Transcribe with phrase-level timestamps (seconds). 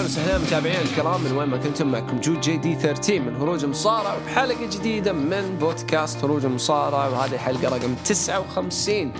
[0.00, 3.64] أهلا وسهلا متابعينا الكرام من وين ما كنتم معكم جود جي دي 13 من هروج
[3.64, 9.12] مصارع وبحلقة جديدة من بودكاست هروج مصارع وهذه الحلقة رقم 59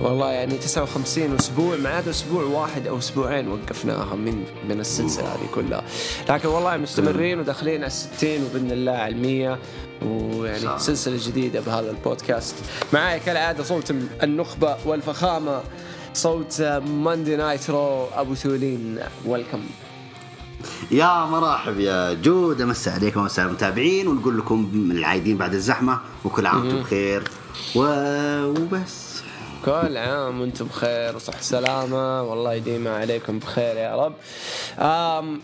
[0.00, 5.46] والله يعني 59 أسبوع ما عاد أسبوع واحد أو أسبوعين وقفناها من من السلسلة هذه
[5.54, 5.84] كلها.
[6.28, 9.58] لكن والله مستمرين وداخلين على 60 وبإذن الله على 100
[10.06, 12.54] ويعني سلسلة جديدة بهذا البودكاست.
[12.92, 13.90] معايا كالعادة صوت
[14.22, 15.62] النخبة والفخامة
[16.14, 18.98] صوت Monday Night Raw أبو ثولين.
[19.26, 19.60] welcome
[20.90, 26.46] يا مرحب يا جود امسي عليكم ومسا على المتابعين ونقول لكم العايدين بعد الزحمة وكل
[26.46, 27.22] عام وأنتم بخير.
[27.76, 27.80] و...
[28.44, 29.22] وبس.
[29.64, 34.14] كل عام وأنتم بخير وصح سلامة والله يديم عليكم بخير يا رب.
[34.78, 35.40] أم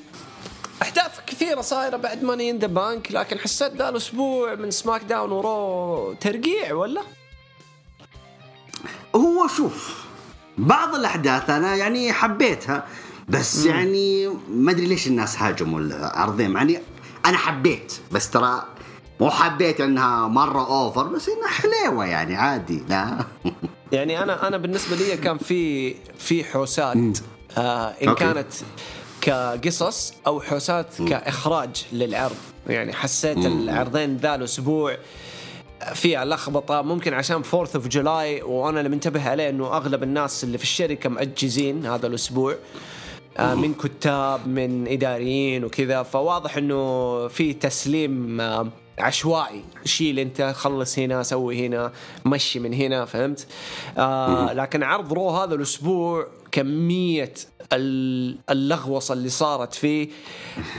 [0.82, 5.32] احداث كثيرة صايرة بعد Money in the Bank لكن حسيت ذا الأسبوع من SmackDown و
[5.32, 7.02] Raw ترقيع ولا؟
[9.16, 10.04] هو شوف
[10.58, 12.86] بعض الأحداث أنا يعني حبيتها.
[13.28, 13.70] بس مم.
[13.70, 16.78] يعني ما أدري ليش الناس هاجموا العرضين يعني
[17.26, 18.62] أنا حبيت بس ترى
[19.20, 23.18] مو حبيت إنها مرة over بس إنها حليوة يعني عادي لا.
[23.92, 26.96] يعني أنا أنا بالنسبة لي كان في في حوسات
[27.58, 28.24] آه إن okay.
[28.24, 28.52] كانت
[29.20, 32.36] كقصص أو حوسات كإخراج للعرض.
[32.68, 34.96] يعني حسيت العرضين ذا الأسبوع
[35.94, 40.58] فيها لخبطة ممكن عشان Fourth of July وأنا اللي منتبه عليه إنه أغلب الناس اللي
[40.58, 42.56] في الشركة مأجزين هذا الأسبوع.
[43.40, 46.02] من كتاب من إداريين وكذا.
[46.02, 48.68] فواضح إنه في تسليم آه،
[48.98, 49.64] عشوائي.
[49.84, 51.92] شيل أنت خلص هنا سوي هنا
[52.26, 53.46] مشي من هنا فهمت؟
[53.98, 57.34] آه لكن عرض Raw هذا الأسبوع كمية
[58.50, 60.08] اللغوصة اللي صارت فيه.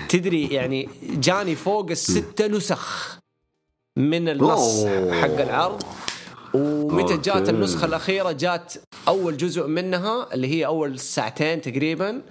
[0.09, 3.17] تدري يعني جاني فوق الستة نسخ
[3.97, 5.83] من النص حق العرض.
[6.53, 8.73] ومتى جات النسخة الأخيرة؟ جات
[9.07, 12.21] أول جزء منها اللي هي أول ساعتين تقريبا.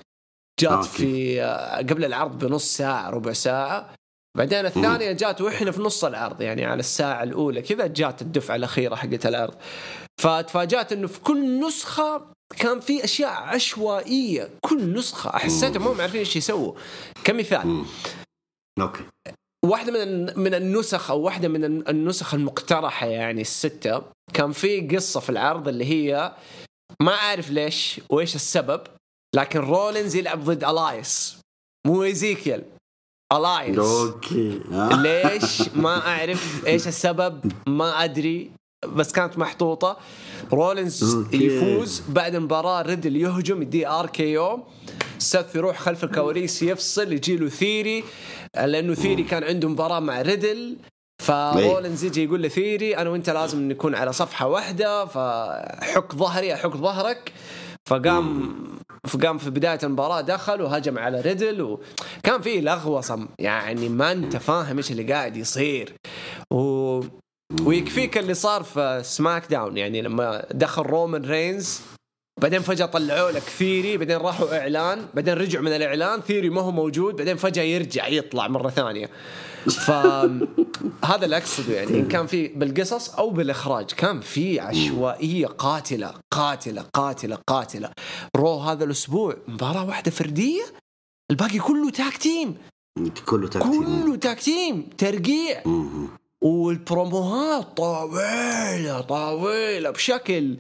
[0.61, 0.85] جات.
[0.85, 3.95] في آه، قبل العرض بنص ساعة ربع ساعة.
[4.37, 7.63] بعدين الثانية جات وإحنا في نص العرض يعني على الساعة الأولى.
[7.63, 9.55] كذا جات الدفعة الأخيرة حقت العرض.
[10.21, 12.27] فتفاجأت إنه في كل نسخة
[12.59, 14.51] كان في أشياء عشوائية.
[14.61, 15.31] كل نسخة.
[15.39, 16.75] حسيتهم ما هم عارفين إيش يسووا.
[17.25, 17.85] كمثال.
[18.81, 19.03] okay.
[19.65, 24.03] واحدة من من النسخ أو واحدة من النسخ المقترحة يعني الستة
[24.35, 26.33] كان في قصة في العرض اللي هي
[27.03, 28.81] ما أعرف ليش وإيش السبب.
[29.34, 31.39] لكن رولينز يلعب ضد إلايس
[31.87, 32.62] مو إيزيكيل.
[33.33, 34.61] إلايس okay.
[34.93, 38.50] ليش؟ ما أعرف إيش السبب ما أدري
[38.87, 39.97] بس كانت محطوطة.
[40.53, 44.62] رولينز يفوز بعد مباراة ريدل يهجم يديه RKO.
[45.19, 48.05] سيث يروح خلف الكواليس يفصل يجي له ثيري
[48.55, 50.77] لأنه ثيري كان عنده مباراة مع ريدل
[51.22, 57.33] فرولينز يجي يقول لثيري أنا وأنت لازم نكون على صفحة واحدة فحك ظهري أحك ظهرك.
[57.88, 58.54] فقام
[59.06, 64.76] فقام في بداية المباراة دخل وهجم على ريدل وكان في لغوصه يعني ما أنت فاهم
[64.76, 65.93] إيش اللي قاعد يصير.
[66.53, 67.00] و
[67.65, 69.77] ويكفيك اللي صار في سماك داون.
[69.77, 71.81] يعني لما دخل رومان رينز
[72.41, 76.71] بعدين فجأة طلعوا لك ثيري بعدين راحوا إعلان بعدين رجعوا من الإعلان ثيري ما هو
[76.71, 79.10] موجود بعدين فجأة يرجع يطلع مرة ثانية.
[79.67, 86.85] فهذا اللي أقصده يعني إن كان في بالقصص أو بالإخراج كان في عشوائية قاتلة قاتلة
[86.95, 87.91] قاتلة قاتلة.
[88.37, 90.63] رو هذا الأسبوع مباراة واحدة فردية
[91.31, 92.56] الباقي كله tag team
[93.27, 95.63] كله tag team كله tag team ترقيع.
[96.43, 100.57] وال promoهات طويلة طويلة بشكل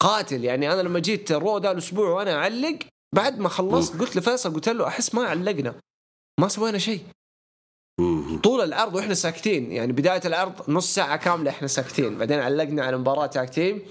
[0.00, 0.44] قاتل.
[0.44, 2.78] يعني أنا لما جيت رو ذا الأسبوع وأنا أعلق
[3.14, 5.74] بعد ما خلصت قلت لفيصل قلت له أحس ما علقنا
[6.40, 7.00] ما سوينا شيء.
[8.42, 9.72] طول العرض وإحنا ساكتين.
[9.72, 12.18] يعني بداية العرض نص ساعة كاملة إحنا ساكتين.
[12.18, 13.82] بعدين علقنا على مباراة tag team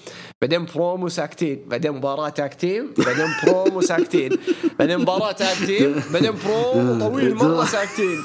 [0.41, 1.65] بعدين برومو ساكتين.
[1.67, 4.31] بعدين مباراة tag team بعدين برومو ساكتين.
[4.79, 8.23] بعدين مباراة tag team بعدين برومو طويل مرة ساكتين.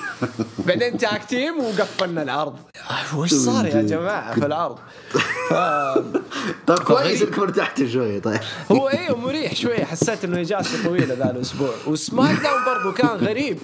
[0.58, 2.56] بعدين tag team وقفلنا العرض.
[3.16, 4.78] وش صار يا جماعة في العرض؟
[5.50, 5.54] ف...
[6.66, 7.22] طيب كويس.
[7.22, 8.20] انكم ارتحتوا شوي.
[8.20, 8.40] طيب.
[8.72, 9.84] هو أيوه مريح شوي.
[9.84, 11.74] حسيت إنه اجازته طويلة ذا الأسبوع.
[11.86, 13.58] وسماك داون برضه كان غريب.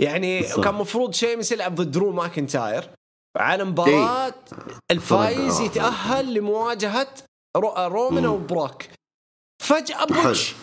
[0.00, 0.62] يعني صح.
[0.64, 2.90] كان مفروض شيمس يلعب ضد درو ماكنتاير
[3.36, 4.34] على مباراة إيه.
[4.90, 7.08] الفايز يتأهل لمواجهة
[7.56, 8.82] رو رومان أو بروك
[9.62, 10.54] فجأة بوتش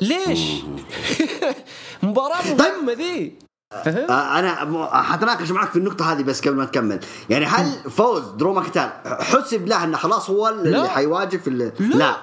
[0.00, 0.40] ليش؟
[2.02, 2.58] مباراة طيب.
[2.58, 3.38] مهمة ذي
[3.72, 7.00] آه، أنا حتناقش معك في النقطة هذه بس قبل ما تكمل،
[7.30, 12.16] يعني هل فوز درو ماكنتاير حسب له إنه خلاص هو اللي حيواجه في لا, لا.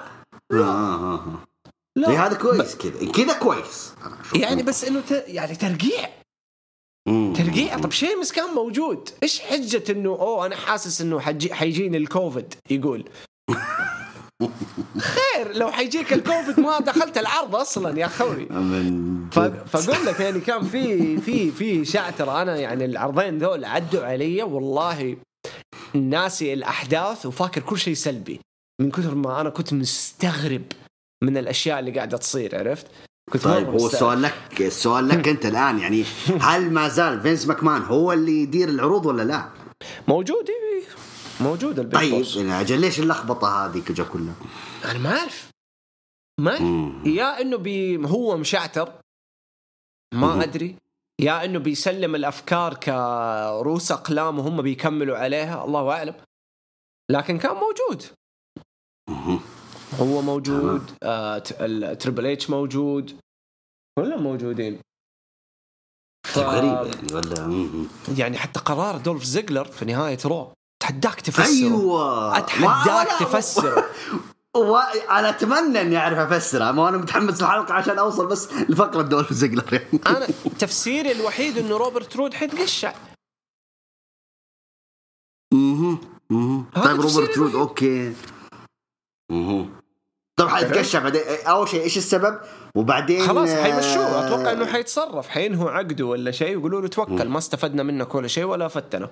[0.50, 0.64] لا.
[0.64, 1.53] آه آه آه.
[1.96, 2.26] لا.
[2.26, 3.94] هذا كويس كذا؟ كذا كويس.
[4.34, 5.24] يعني بس إنه ت...
[5.26, 6.08] يعني ترقيع.
[7.36, 7.78] ترقيع.
[7.78, 9.08] طب شيمس كان موجود.
[9.22, 11.54] إيش حجة إنه أوه أنا حاسس إنه حجي...
[11.54, 13.04] حيجيني الكوفيد يقول.
[14.98, 18.46] خير لو حيجيك الكوفيد ما دخلت العرض أصلا يا خوي
[19.66, 25.16] فأقول لك يعني كان في في في شعتر أنا يعني العرضين ذول عدوا علي والله
[25.94, 28.40] ناسي الأحداث وفاكر كل شيء سلبي.
[28.80, 30.62] من كثر ما أنا كنت مستغرب.
[31.22, 32.86] من الأشياء اللي قاعدة تصير عرفت؟
[33.32, 33.86] كنت طيب هو.
[33.86, 36.04] السؤال لك السؤال لك أنت الآن يعني
[36.40, 39.48] هل ما زال فينس ماكمان هو اللي يدير العروض ولا لا؟
[40.08, 40.50] موجود.
[41.40, 44.34] موجود البيج طيب بوس يعني أجل ليش اللخبطة هذه كجا كلها؟
[44.84, 45.50] أنا ما أعرف
[46.40, 46.60] ما.
[46.60, 47.02] مم.
[47.06, 48.92] يا إنه بي هو مشعتر
[50.14, 50.76] ما أدري
[51.20, 56.14] يا إنه بيسلم الأفكار كروس أقلام وهم بيكملوا عليها الله أعلم
[57.10, 58.02] لكن كان موجود.
[60.00, 63.16] هو موجود آه ت- التريبل اتش موجود
[63.98, 64.80] كلهم موجودين
[66.26, 66.34] ف...
[66.38, 67.68] طيب غريب يعني ولا.
[68.18, 70.52] يعني حتى قرار دولف زيجلر في نهاية رو
[70.82, 73.84] اتحداك تفسره أيوه أتحداك ولا- تفسره
[74.56, 79.72] وأنا أتمنى إني أعرف افسرها ما أنا متحمس الحلقة عشان أوصل بس لفقرة دولف زيجلر
[79.74, 80.26] يعني أنا
[80.60, 82.94] تفسيري الوحيد إنه روبرت رود حيتقشع.
[85.54, 85.98] مهم.
[86.76, 87.54] هذا طيب روبرت رود.
[87.54, 88.14] أوكي
[89.32, 89.70] مهم.
[90.36, 92.38] طب حيتقشع بعدين أول شيء إيش السبب؟
[92.76, 95.28] وبعدين خلاص آه، حيمشوه أتوقع إنه حيتصرف.
[95.28, 97.28] حينهوا عقده ولا شيء ويقولوا له توكل.
[97.28, 99.10] ما استفدنا منك ولا شيء ولا فتنا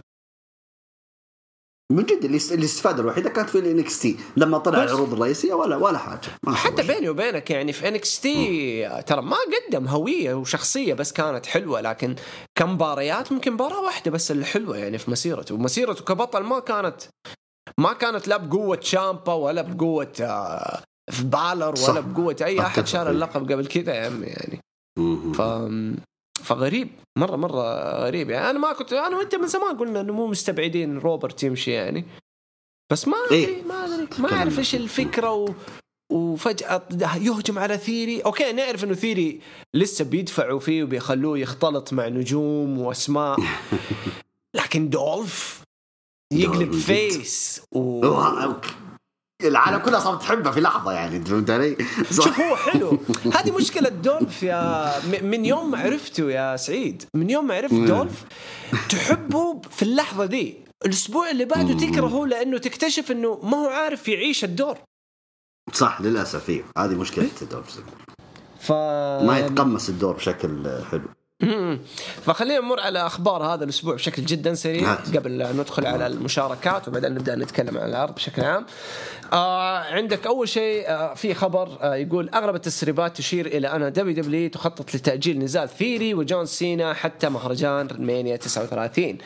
[1.93, 4.17] من جد الاستفاده الوحيده كانت في ال NXT.
[4.37, 4.83] لما طلع.
[4.83, 6.29] العروض الرئيسية ولا ولا حاجة.
[6.43, 6.83] ما حتى.
[6.87, 9.37] بيني وبينك يعني في NXT ترى ما
[9.69, 11.81] قدم هوية وشخصية بس كانت حلوة.
[11.81, 12.17] لكن
[12.59, 15.55] كمباريات ممكن مباراة واحدة بس اللي حلوة يعني في مسيرته.
[15.55, 17.03] ومسيرته كبطل ما كانت
[17.79, 21.75] ما كانت لا بقوة تشامبا ولا بقوة آه، فين بالور.
[21.89, 22.93] ولا بقوة أي أحد أتفق.
[22.93, 24.61] شال اللقب قبل كذا يا عمي يعني.
[25.35, 25.43] ف
[26.43, 26.89] فغريب
[27.19, 30.99] مره مرة غريب يعني أنا ما كنت أنا وأنت من زمان قلنا إنه مو مستبعدين
[30.99, 32.05] روبرت يمشي يعني
[32.93, 33.63] بس ما ادري إيه.
[33.63, 35.49] ما أدري ما أعرف إيش الفكرة و...
[36.13, 36.83] وفجأة
[37.17, 39.41] يهجم على ثيري أوكي نعرف إنه ثيري
[39.75, 43.39] لسه بيدفعوا فيه وبيخلوه يختلط مع نجوم وأسماء
[44.57, 45.63] لكن دولف
[46.33, 46.73] يقلب.
[46.73, 48.07] face و...
[49.49, 51.77] العالم كلها صارت تحبه في لحظة يعني أنت فهمت علي؟
[52.17, 52.99] شوف هو حلو.
[53.35, 54.93] هذه مشكلة دولف يا
[55.23, 58.25] من يوم ما عرفته يا سعيد من يوم ما عرفت دولف
[58.89, 60.57] تحبه في اللحظة دي.
[60.87, 64.79] الأسبوع اللي بعده تكرهه لأنه تكتشف أنه ما هو عارف يعيش الدور.
[65.73, 67.81] صح للأسف أيوه هذه مشكلة دولف
[68.61, 68.73] ف
[69.23, 71.09] ما يتقمص الدور بشكل حلو.
[72.27, 75.17] فخلينا نمر على أخبار هذا الأسبوع بشكل جدا سريع هات.
[75.17, 78.67] قبل لا ندخل على المشاركات وبعدين نبدأ نتكلم عن العرض بشكل عام.
[79.33, 84.49] آه عندك أول شيء آه في خبر آه يقول أغلب التسريبات تشير إلى أن WW
[84.51, 89.19] تخطط لتأجيل نزال ثيري وجون سينا حتى مهرجان Mania 39.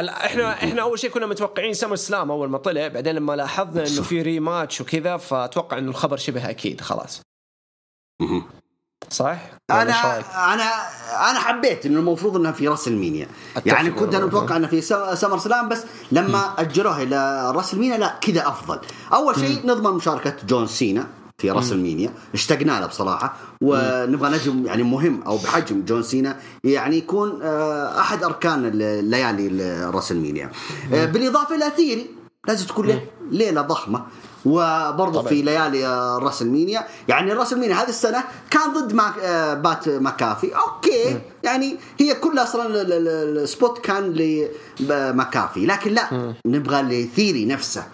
[0.00, 4.02] ال- إحنا إحنا أول شيء كنا متوقعين SummerSlam أول ما طلع بعدين لما لاحظنا إنه
[4.02, 7.20] في rematch وكذا فأتوقع إنه الخبر شبه أكيد خلاص.
[9.10, 9.36] صح؟
[9.70, 10.18] أنا؟
[10.54, 10.64] أنا
[11.30, 13.26] أنا حبيت إنه المفروض إنها في WrestleMania.
[13.66, 14.26] يعني كنت أنا.
[14.26, 15.82] متوقع إنها في Sum- SummerSlam بس
[16.12, 18.78] لما أجروها إلى WrestleMania لا كذا أفضل.
[19.12, 21.06] أول شيء نضمن مشاركة جون سينا
[21.38, 22.10] في WrestleMania.
[22.34, 23.34] اشتقنا له بصراحة.
[23.62, 30.50] ونبغى نجم يعني مهم أو بحجم جون سينا يعني يكون آه، أحد أركان الليالي WrestleMania.
[30.92, 32.10] آه، بالإضافة إلى ثيري
[32.48, 34.02] لازم تكون له ليلة ضخمة.
[34.46, 35.28] وبرضه طبعاً.
[35.28, 41.20] في ليالي آه، WrestleMania يعني WrestleMania هذه السنة كان ضد ماك آه، بات مكافي أوكي.
[41.42, 44.12] يعني هي كلها أصلا ال- ال- ال- ال spot كان
[44.80, 47.84] لمكافي لكن لا نبغى لثيري نفسه.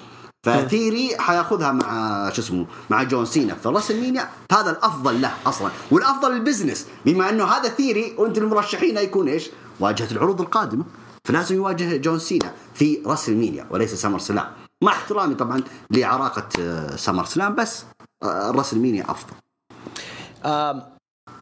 [0.46, 3.54] فثيري حيأخذها مع شو اسمه مع جون سينا.
[3.54, 5.70] في WrestleMania هذا الأفضل له أصلا.
[5.90, 6.86] والأفضل لل business.
[7.06, 9.50] بما أنه هذا ثيري وأنت المرشحين يكون إيش؟
[9.80, 10.84] واجهة العروض القادمة.
[11.24, 14.46] فلازم يواجه جون سينا في WrestleMania وليس SummerSlam.
[14.82, 17.84] مع احترامي طبعا لعراقة آه، SummerSlam بس
[18.22, 19.34] آه، WrestleMania أفضل.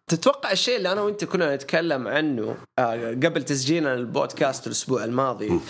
[0.07, 5.61] تتوقع الشيء اللي أنا وأنت كنا نتكلم عنه آه، قبل تسجيلنا البودكاست الأسبوع الماضي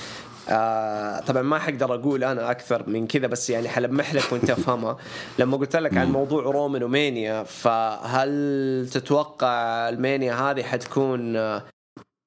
[0.49, 4.97] آه طبعا ما حقدر أقول أنا أكثر من كذا بس يعني حلمح لك وأنت افهمها
[5.39, 11.37] لما قلت لك عن موضوع رومان و Mania فهل تتوقع ال Mania هذه حتكون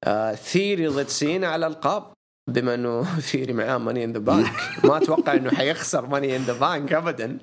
[0.04, 2.14] آه ثيري ضد سينا على القاب
[2.48, 4.52] بما إنه ثيري معاه Money in the Bank
[4.84, 7.38] ما أتوقع إنه حيخسر Money in the Bank ابدا.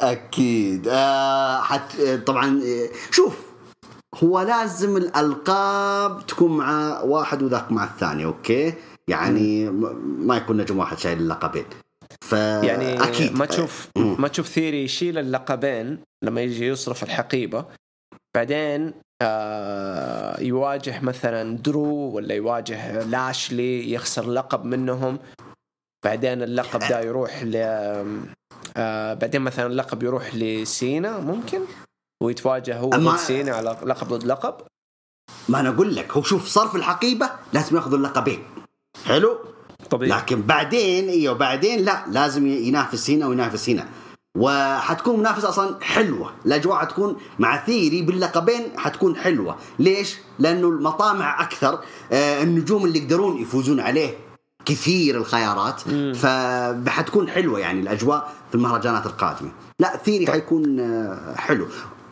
[0.00, 0.88] أكيد.
[0.88, 1.96] آه حت
[2.26, 3.54] طبعا آه، شوف
[4.24, 8.74] هو لازم الألقاب تكون مع واحد وذاك مع الثاني أوكي؟
[9.08, 9.70] يعني
[10.18, 11.64] ما يكون نجم واحد شايل اللقبين.
[12.20, 13.32] ف يعني أكيد.
[13.38, 14.20] ما تشوف مم.
[14.20, 17.64] ما تشوف ثيري يشيل اللقبين لما يجي يصرف الحقيبة.
[18.34, 25.18] بعدين آه يواجه مثلا درو ولا يواجه لاشلي يخسر لقب منهم.
[26.04, 27.56] بعدين اللقب ده يروح ل
[28.76, 31.60] آه بعدين مثلا اللقب يروح لسينا ممكن
[32.22, 34.54] ويتواجه هو ضد سينا على لقب ضد لقب.
[35.48, 38.44] ما أنا أقول لك هو شوف صار في الحقيبة لازم ياخذوا اللقبين.
[39.04, 39.38] حلو؟
[39.90, 40.20] طبيعي.
[40.20, 43.88] لكن بعدين إيوه بعدين لا لازم ينافس هنا وينافس هنا
[44.38, 46.32] وحتكون منافسة أصلا حلوة.
[46.46, 49.56] الأجواء حتكون مع ثيري باللقبين حتكون حلوة.
[49.78, 51.80] ليش؟ لأنه المطامع أكثر
[52.12, 54.18] آه النجوم اللي يقدرون يفوزون عليه
[54.64, 55.80] كثير الخيارات.
[56.16, 59.52] فحتكون حلوة يعني الأجواء في المهرجانات القادمة.
[59.80, 61.66] لا ثيري حيكون آه حلو.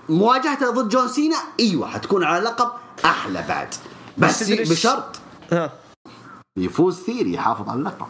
[0.09, 2.71] مواجهته ضد جون سينا إيوه حتكون على لقب
[3.05, 3.69] أحلى بعد.
[4.19, 5.21] بس بشرط
[6.57, 8.07] يفوز ثيري يحافظ على اللقب.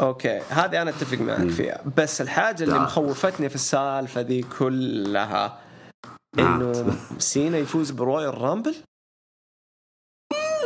[0.00, 1.80] أوكي هذه أنا أتفق معك فيها.
[1.96, 2.80] بس الحاجة اللي لا.
[2.82, 5.58] مخوفتني في السالفة ذي كلها
[6.38, 8.74] إنه سينا يفوز ب Royal Rumble؟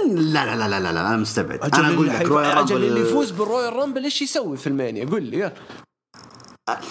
[0.08, 1.74] لا لا لا لا لا, لا أنا مستبعد.
[1.74, 2.22] أنا أقول لك.
[2.22, 5.38] Royal أجل Rumble- اللي يفوز بال Royal Rumble إيش يسوي في ال Mania؟ قول لي
[5.38, 5.52] يلا.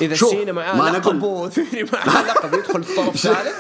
[0.02, 3.56] إذا شوف، سينا معاه لقب وثيري معاه لقب يدخل الطرف الثالث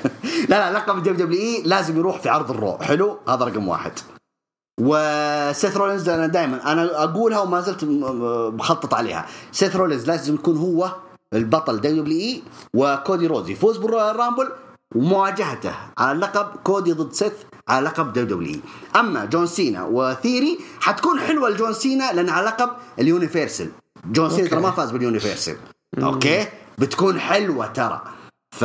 [0.50, 2.78] لا لا لقب ال WWE لازم يروح في عرض ال Raw.
[2.78, 3.92] حلو؟ هذا رقم واحد.
[4.80, 7.84] وسيث رولينز أنا دائما أنا أقولها وما زلت
[8.54, 9.26] مخطط عليها.
[9.52, 10.92] سيث رولينز لازم يكون هو
[11.34, 12.42] البطل WWE
[12.74, 14.48] وكودي روز يفوز بال Royal Rumble
[14.94, 17.32] ومواجهته على لقب كودي ضد سيث
[17.68, 18.60] على لقب WWE.
[19.00, 23.68] أما جون سينا وثيري حتكون حلوة لجون سينا لأن على لقب ال Universal
[24.04, 24.48] جون سينا.
[24.48, 25.56] ترى ما فاز بال Universal
[25.98, 26.46] أوكي؟
[26.78, 28.02] بتكون حلوة ترى.
[28.56, 28.64] ف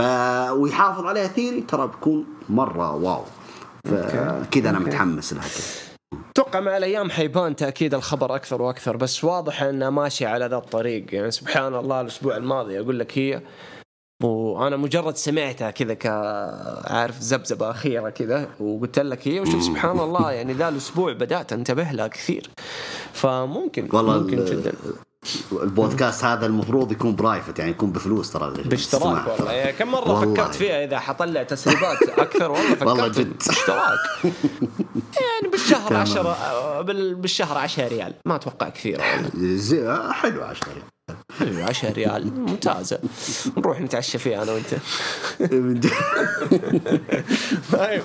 [0.51, 3.24] ويحافظ عليها ثيري ترى بتكون مرة wow.
[3.86, 4.79] فكذا أنا.
[4.79, 5.95] متحمس لها كذا.
[6.31, 11.13] أتوقع مع الأيام حيبان تأكيد الخبر أكثر وأكثر بس واضح انها ماشيه على ذا الطريق.
[11.13, 13.41] يعني سبحان الله الأسبوع الماضي أقول لك هي
[14.24, 20.53] وأنا مجرد سمعتها كذا كعارف زبزبة أخيرة كذا وقلت لك هي وشوف سبحان الله يعني
[20.53, 22.50] ذا الأسبوع بدأت أنتبه لها كثير.
[23.13, 24.74] فممكن والله ممكن جدا.
[25.51, 28.53] البودكاست هذا المفروض يكون private يعني يكون بفلوس ترى.
[28.65, 29.27] باشتراك.
[29.27, 29.51] والله.
[29.51, 30.34] يعني كم مرة والله.
[30.34, 33.34] فكرت فيها إذا حطلع تسريبات أكثر؟ والله فكرت والله جد.
[33.50, 33.98] اشتراك
[35.24, 36.01] يعني بالشهر تمام.
[36.01, 38.13] 10 بال- بالشهر 10 ريال.
[38.25, 40.67] ما أتوقع كثير آه، حلو عشرة
[41.39, 42.39] حلو 10 ريال.
[42.39, 43.00] ممتازة.
[43.58, 44.74] نروح نتعشى فيها أنا وأنت.
[47.74, 48.03] طيب.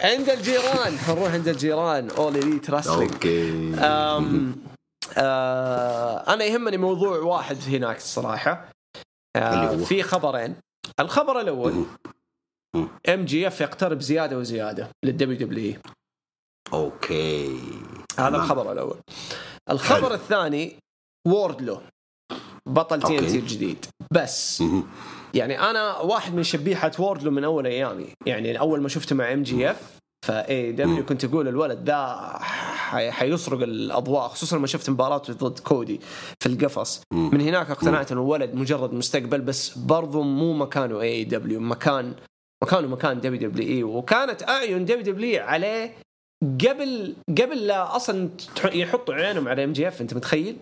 [0.00, 0.98] عند الجيران.
[1.06, 2.10] حنروح عند الجيران.
[2.10, 3.72] All Elite أوكي.
[5.18, 8.68] آه أنا يهمني موضوع واحد هناك الصراحة
[9.36, 10.56] اللي آه؟ في خبرين
[11.00, 11.84] الخبر الأول
[12.76, 12.88] مم.
[13.08, 15.74] MJF يقترب زيادة وزيادة لل WW
[16.72, 17.60] أوكي
[18.18, 18.36] هذا.
[18.36, 18.98] الخبر الأول
[19.70, 20.14] الخبر حلو.
[20.14, 20.76] الثاني
[21.28, 21.80] ووردلو
[22.66, 24.62] بطل TNT الجديد بس.
[25.34, 30.72] يعني أنا واحد من شبيحة ووردلو من أول أيامي يعني أول ما شفته مع MJF
[30.72, 36.00] ف AEW كنت أقول الولد ذا حي- حيسرق الأضواء خصوصا لما شفت مباراته ضد كودي
[36.42, 37.02] في القفص.
[37.12, 37.30] مم.
[37.32, 42.14] من هناك اقتنعت انه ولد مجرد مستقبل بس برضو مو مكانه AEW مكان
[42.64, 43.82] مكانه مكان WWE.
[43.82, 45.94] وكانت أعين WW عليه
[46.42, 48.30] قبل قبل لا أصلا
[48.64, 50.56] يحطوا عينهم على MJF أنت متخيل؟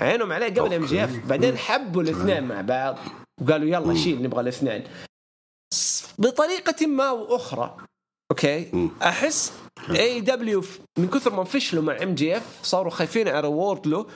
[0.00, 1.26] عينهم عليه قبل MJF.
[1.26, 2.98] بعدين حبوا الاثنين مع بعض
[3.42, 4.84] وقالوا يلا شيل نبغى الاثنين.
[6.18, 7.76] بطريقة ما وأخرى
[8.30, 8.70] أوكي.
[8.72, 8.90] مم.
[9.02, 9.52] أحس
[9.90, 10.64] AEW
[10.98, 14.06] من كثر ما فشلوا مع MJF صاروا خايفين على ووردلو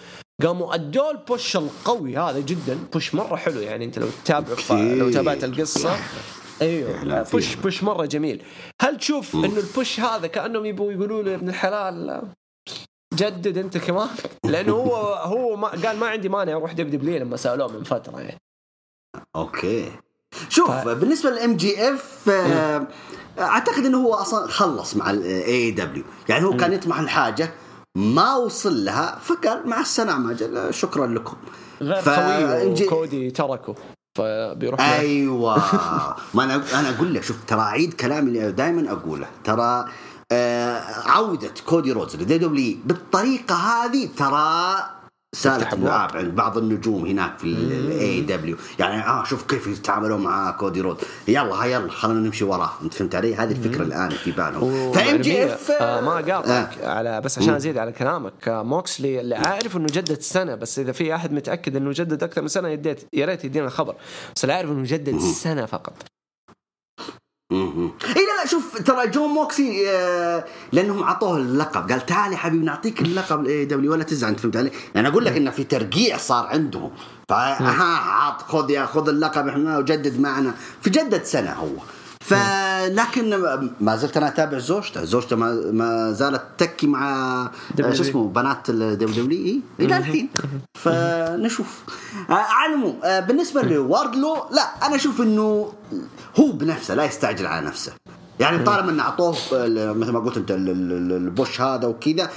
[0.42, 2.78] قاموا أدوا ال push القوي هذا جدا.
[2.92, 4.56] push مرة حلو يعني أنت لو تتابع.
[4.70, 5.96] لو تابعت القصة.
[6.62, 7.22] أيوه.
[7.22, 7.54] push.
[7.54, 8.42] push مرة جميل.
[8.82, 12.22] هل تشوف إنه ال push هذا كأنهم يبغوا يقولوا له ابن الحلال
[13.14, 14.08] جدد أنت كمان؟
[14.44, 18.38] لأنه هو هو ما قال ما عندي مانع أروح WWE لما سألوه من فترة يعني.
[19.36, 19.92] أوكي.
[20.48, 22.30] شوف ف- بالنسبة لل MJF
[23.38, 27.50] أعتقد إنه هو أصلا خلص مع ال AEW يعني هو كان يطمح لحاجة
[27.96, 30.36] ما وصل لها فقال مع السلامة
[30.70, 31.36] شكرا لكم.
[31.82, 33.74] غير ف- خويه MJ وكودي تركه
[34.18, 34.80] فبيروح.
[34.80, 35.56] أيوه.
[36.34, 39.26] ما أنا أنا أقول لك شوف ترى عيد كلامي اللي دائما أقوله.
[39.44, 39.84] ترى
[40.32, 44.74] آه عودة كودي رودز ل WWE بالطريقة هذه ترى
[45.46, 45.74] أبواب.
[45.74, 50.80] اللعاب عند بعض النجوم هناك في ال AEW يعني آه شوف كيف يتعاملون مع كودي
[50.80, 50.96] رود.
[51.28, 52.70] يلا ها يلا خلينا نمشي وراه.
[52.82, 54.92] انت فهمت علي؟ هذه الفكرة الآن في بالهم.
[54.92, 59.76] ف MJF آه ما قاطعك على بس عشان أزيد على كلامك آه موكسلي اللي عارف
[59.76, 63.26] إنه جدد سنة بس إذا في أحد متأكد إنه جدد أكثر من سنة يديت يا
[63.26, 63.94] ريت يدينا الخبر.
[64.36, 65.94] بس اللي عارف إنه جدد سنة فقط.
[67.52, 67.58] اي
[68.26, 71.90] لا لا شوف ترى جون موكسلي آه لأنهم أعطوه اللقب.
[71.90, 75.24] قال تعال يا حبيبي نعطيك اللقب ال AEW ولا تزعل أنت فهمت علي؟ يعني أقول
[75.24, 76.90] لك انه في ترقيع صار عندهم.
[77.28, 80.54] فها عط خذ يا خذ اللقب إحنا وجدد معنا.
[80.82, 81.68] فجدد سنة هو.
[82.24, 83.44] فلكن
[83.80, 87.10] ما زلت أنا أتابع زوجته، زوجته ما, ما زالت تكي مع
[87.80, 90.28] آه، شو اسمه بنات ال WWE؟ إلى الحين.
[90.74, 91.82] فنشوف.
[92.30, 95.72] آه، على العموم آه، بالنسبة لواردلو لا أنا أشوف إنه
[96.40, 97.92] هو بنفسه لا يستعجل على نفسه.
[98.40, 99.36] يعني طالما إنه أعطوه
[99.92, 102.30] مثل ما قلت أنت ال- ال- ال push هذا وكذا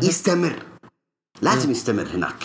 [0.00, 0.62] فيستمر.
[1.42, 2.44] لازم يستمر هناك.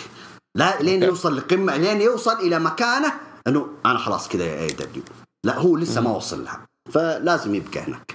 [0.54, 3.12] لا لين يوصل لقمة لين يوصل إلى مكانة
[3.46, 5.02] إنه أنا خلاص كذا يا AEW.
[5.44, 6.69] لا هو لسه ما وصل لها.
[6.92, 8.14] فلازم يبقى هناك.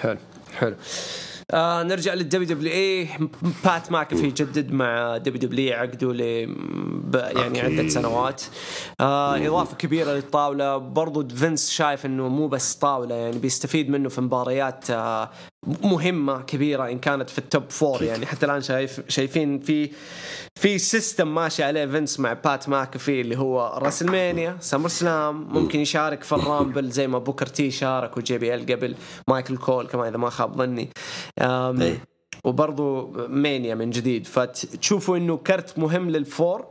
[0.00, 0.18] حلو
[0.58, 0.76] حلو.
[1.50, 3.08] آه نرجع لل WWE.
[3.64, 6.20] بات ماكافي يجدد مع WW عقده ل
[7.14, 7.80] يعني okay.
[7.80, 8.42] عدة سنوات.
[9.00, 10.76] آه إضافة كبيرة للطاولة.
[10.76, 15.30] برضو فينس شايف إنه مو بس طاولة يعني بيستفيد منه في مباريات آه
[15.82, 19.90] مهمة كبيرة إن كانت في ال top four يعني حتى الآن شايف شايفين في
[20.60, 26.32] في system ماشي عليه فينس مع بات ماكافي اللي هو WrestleMania SummerSlam ممكن يشارك في
[26.32, 28.94] ال Rumble زي ما بوكر تي شارك وجي بي إل قبل
[29.28, 30.88] مايكل كول كمان إذا ما خاب ظني
[31.40, 32.04] إيه.
[32.44, 36.66] وبرضو Mania من جديد فتشوفوا إنه كرت مهم لل four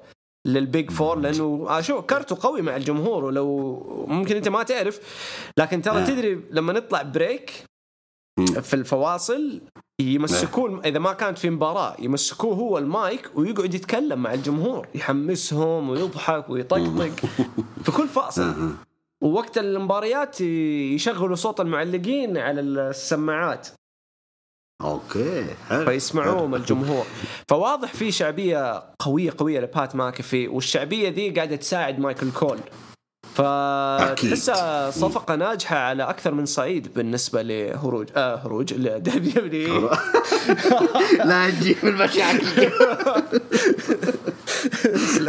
[0.46, 5.00] لل big four لأنه آه شو كرته قوي مع الجمهور ولو ممكن أنت ما تعرف
[5.58, 6.06] لكن ترى آه.
[6.06, 7.52] تدري لما نطلع break.
[8.62, 9.62] في الفواصل
[10.02, 16.50] يمسكون إذا ما كانت في مباراة يمسكوه هو المايك ويقعد يتكلم مع الجمهور يحمسهم ويضحك
[16.50, 17.16] ويطقطق.
[17.84, 18.76] في كل فاصل
[19.22, 23.68] ووقت المباريات يشغلوا صوت المعلقين على السماعات.
[24.82, 25.86] okay حلو.
[25.86, 27.06] فيسمعوهم الجمهور.
[27.48, 32.60] فواضح في شعبية قوية قوية لبات ماكفي والشعبية ذي قاعدة تساعد مايكل كول.
[33.38, 38.74] فتحسها صفقة ناجحة على أكثر من صعيد بالنسبة لهروج آه هروج.
[38.74, 39.90] W
[41.26, 42.46] لا تجيب المشاكل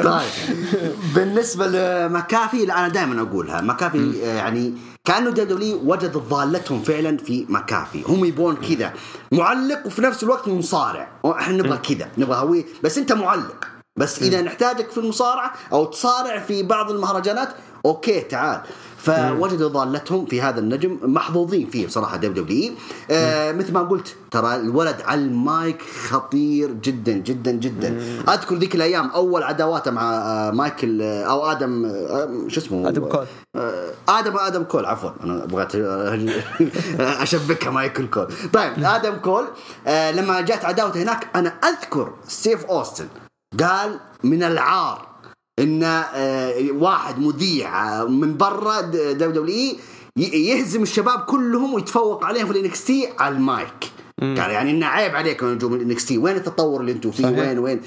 [0.04, 0.28] طيب.
[1.14, 3.60] بالنسبة لمكافي لا أنا دائما أقولها.
[3.60, 4.72] مكافي آه، يعني
[5.04, 8.02] كأنه W وجدت ضالتهم فعلا في مكافي.
[8.06, 8.92] هم يبون كذا.
[9.32, 12.08] معلق وفي نفس الوقت مصارع إحنا نبغى كذا.
[12.18, 13.68] نبغى هوي بس أنت معلق.
[13.98, 17.48] بس إذا نحتاجك في المصارعة أو تصارع في بعض المهرجانات
[17.86, 18.60] okay تعال.
[18.98, 22.72] فوجدوا ضالتهم في هذا النجم محظوظين فيه بصراحة WW
[23.10, 27.98] آه مثل ما قلت ترى الولد على المايك خطير جدا جدا جدا.
[28.28, 33.04] أذكر ذيك الأيام أول عداواته مع آه مايكل آه أو آدم آه شو اسمه؟ آدم
[33.04, 33.26] كول.
[33.56, 35.10] آه، آدم آدم كول عفوا.
[35.24, 36.18] أنا بغيت آه،
[37.22, 38.28] اشبكها مايكل كول.
[38.52, 39.44] طيب آدم كول
[39.86, 43.06] آه، لما جات عداوته هناك أنا أذكر ستيف أوستن.
[43.60, 45.08] قال من العار
[45.58, 49.76] إن آه، واحد مذيع آه، من برا WW
[50.16, 53.92] يهزم الشباب كلهم ويتفوق عليهم في ال NXT على المايك.
[54.20, 56.18] قال يعني إنه عيب عليكم يا نجوم ال NXT.
[56.18, 57.26] وين التطور اللي أنتم فيه.
[57.26, 57.80] وين وين؟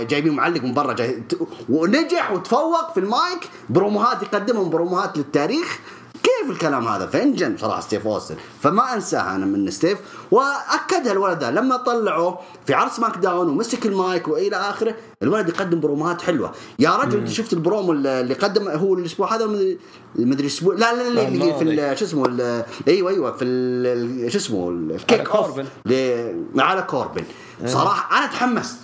[0.00, 1.22] جايبين معلق من برا جاي
[1.68, 5.78] ونجح وتفوق في المايك بروموهات يقدمهم بروموهات للتاريخ
[6.22, 8.36] كيف الكلام هذا؟ فإنجن صراحة ستيف أوستن.
[8.62, 9.98] فما انساها أنا من ستيف
[10.30, 16.22] واكدها الولد ده لما طلعوه في عرض SmackDown ومسك المايك وإلى آخره الولد يقدم بروموهات
[16.22, 16.52] حلوة.
[16.78, 19.44] يا رجل أنت شفت البرومو اللي قدم هو الأسبوع هذا؟
[20.18, 25.20] المدري الأسبوع لا لا لا اللي في شو اسمه أيوه أيوه في شو اسمه؟ ال
[25.20, 25.60] kickoff
[26.58, 27.24] على كوربن.
[27.66, 28.78] صراحة أنا تحمست.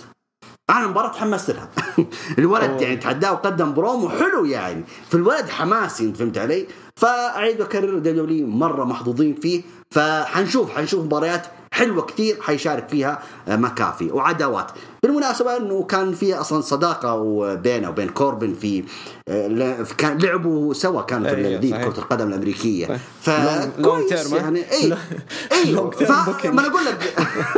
[0.69, 1.69] أنا المباراة تحمست لها.
[2.39, 4.83] الولد يعني تحداه وقدم برومو حلو يعني.
[5.09, 6.67] فالولد حماسي انت فهمت علي؟
[6.99, 7.99] فأعيد وأكرر.
[7.99, 9.61] W مرة محظوظين فيه.
[9.91, 14.71] فحنشوف حنشوف مباريات حلوة كثير حيشارك فيها آه، مكافي وعداوات
[15.03, 17.15] بالمناسبة إنه كان في أصلا صداقة
[17.55, 18.83] بينه وبين كوربن في
[19.29, 21.87] آه، كان لعبوا سوا كان في ذيك صحيح.
[21.87, 23.71] كرة القدم الأمريكية ها؟
[24.37, 24.59] يعني
[25.51, 26.53] اي ف- booking.
[26.53, 27.13] ما أنا أقول لك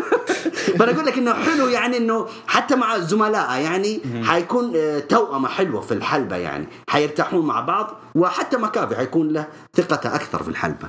[0.80, 5.48] ما أنا أقول لك إنه حلو يعني إنه حتى مع زملائه يعني حيكون آه، توأمة
[5.50, 9.46] حلوة في الحلبة يعني حيرتاحون مع بعض وحتى مكافي حيكون له
[9.76, 10.88] ثقته أكثر في الحلبة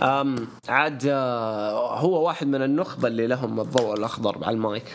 [0.00, 4.94] أم عاد آه، هو واحد من النخبة اللي لهم الضوء الأخضر على المايك.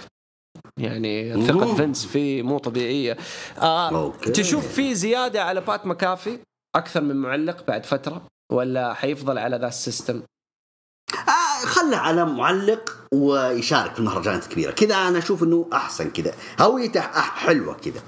[0.78, 1.76] يعني ثقة.
[1.76, 3.18] فينس فيه مو طبيعية.
[3.58, 4.32] آه okay.
[4.32, 6.40] تشوف في زيادة على بات مكافي
[6.76, 10.22] أكثر من معلق بعد فترة ولا حيفضل على ذا ال system؟
[11.14, 16.34] آه خله على معلق ويشارك في المهرجانات الكبيره كذا أنا أشوف إنه أحسن كذا.
[16.62, 18.02] هويته حلوة كذا.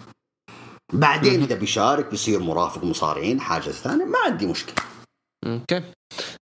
[0.93, 4.75] بعدين إذا بيشارك بيصير مرافق مصارعين حاجة ثانية ما عندي مشكلة.
[5.45, 5.81] okay.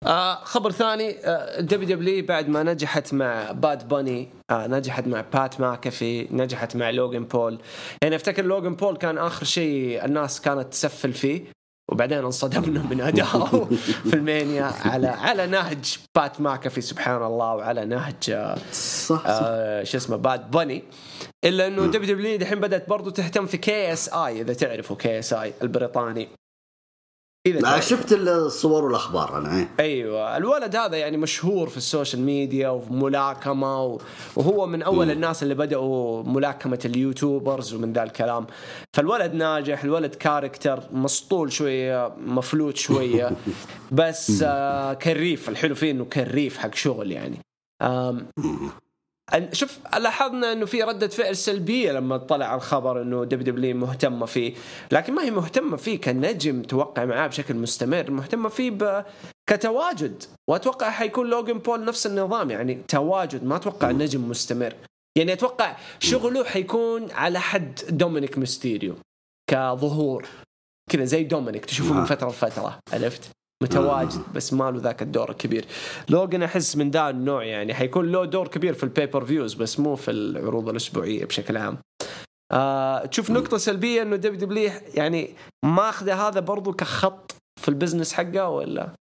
[0.06, 5.60] آه خبر ثاني آه WW بعد ما نجحت مع باد باني آه نجحت مع بات
[5.60, 7.58] ماكافي نجحت مع لوجن بول
[8.02, 11.44] يعني أفتكر لوجن بول كان آخر شيء الناس كانت تسفل فيه
[11.92, 13.68] وبعدين انصدمنا من أداءه
[14.10, 19.22] في ال Mania على على نهج بات ماكافي سبحان الله وعلى نهج آه صح صح.
[19.26, 20.82] آه شو اسمه باد باني
[21.44, 26.28] إلا إنه WW دحين بدأت برضو تهتم في KSI إذا تعرفوا KSI البريطاني.
[27.46, 29.68] إذا شفت الصور والأخبار أنا إيه.
[29.80, 30.36] أيوه.
[30.36, 33.98] الولد هذا يعني مشهور في ال social media وملاكمة
[34.36, 35.10] وهو من أول م.
[35.10, 38.46] الناس اللي بدأوا ملاكمة اليوتيوبرز ومن ذا الكلام.
[38.96, 43.30] فالولد ناجح الولد character مسطول شوية مفلوت شوية.
[43.92, 45.48] بس آه كريف.
[45.48, 47.38] الحلو فيه إنه كريف حق شغل يعني.
[49.52, 54.54] شوف لاحظنا إنه في ردة فعل سلبية لما طلع الخبر إنه WWE مهتمه فيه.
[54.92, 59.04] لكن ما هي مهتمة فيه كنجم توقع معاه بشكل مستمر مهتمة فيه ب...
[59.46, 60.22] كتواجد.
[60.50, 64.74] وأتوقع حيكون لوجن بول نفس النظام يعني تواجد ما أتوقع نجم مستمر.
[65.18, 68.94] يعني أتوقع شغله حيكون على حد دومينيك ميستيريو
[69.50, 70.26] كظهور.
[70.90, 72.78] كذا زي دومينيك تشوفه من فترة لفترة.
[72.92, 73.30] عرفت؟
[73.62, 75.64] متواجد بس ما له ذاك الدور الكبير.
[76.08, 79.96] لوجن أحس من ذا النوع يعني حيكون له دور كبير في ال pay-per-views بس مو
[79.96, 81.78] في العروض الأسبوعية بشكل عام.
[82.52, 88.48] آه تشوف نقطة سلبية إنه WWE يعني ماخذة هذا برضو كخط في ال business حقه
[88.48, 88.94] ولا؟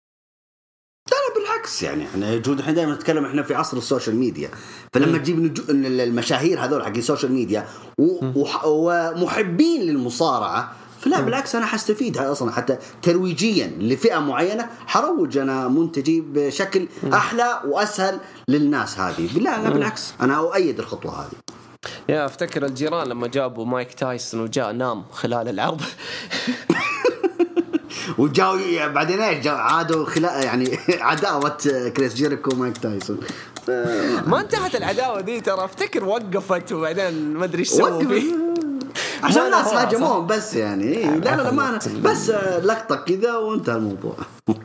[1.11, 2.03] لا بالعكس يعني.
[2.03, 4.49] إحنا جوا إحنا دائما نتكلم إحنا في عصر ال social media.
[4.93, 5.63] فلما تجيب نجو...
[5.69, 7.67] المشاهير هذول حق ال social media
[7.99, 8.41] و...
[8.65, 12.17] ومحبين للمصارعة فلا بالعكس أنا حستفيد.
[12.17, 19.39] أصلا حتى ترويجيا لفئة معينة حروج أنا منتجي بشكل أحلى وأسهل للناس هذه.
[19.39, 20.13] لا لا بالعكس.
[20.21, 21.31] أنا أؤيد الخطوة هذه.
[22.09, 25.81] يا أفتكر الجيران لما جابوا مايك تايسون وجاء نام خلال العرض.
[28.17, 30.77] وجاوا بعدين إيش عادوا خلال يعني
[31.09, 31.57] عداوة
[31.97, 33.19] كريس جيريكو ومايك تايسون.
[34.27, 35.65] ما انتهت العداوة دي ترى.
[35.65, 38.51] أفتكر وقفت وبعدين ما أدري إيش سووا فيه.
[39.23, 41.03] عشان الناس هاجموهم بس يعني.
[41.03, 42.29] لا لا لا ما بس
[42.63, 44.15] لقطة كذا وانتهى الموضوع.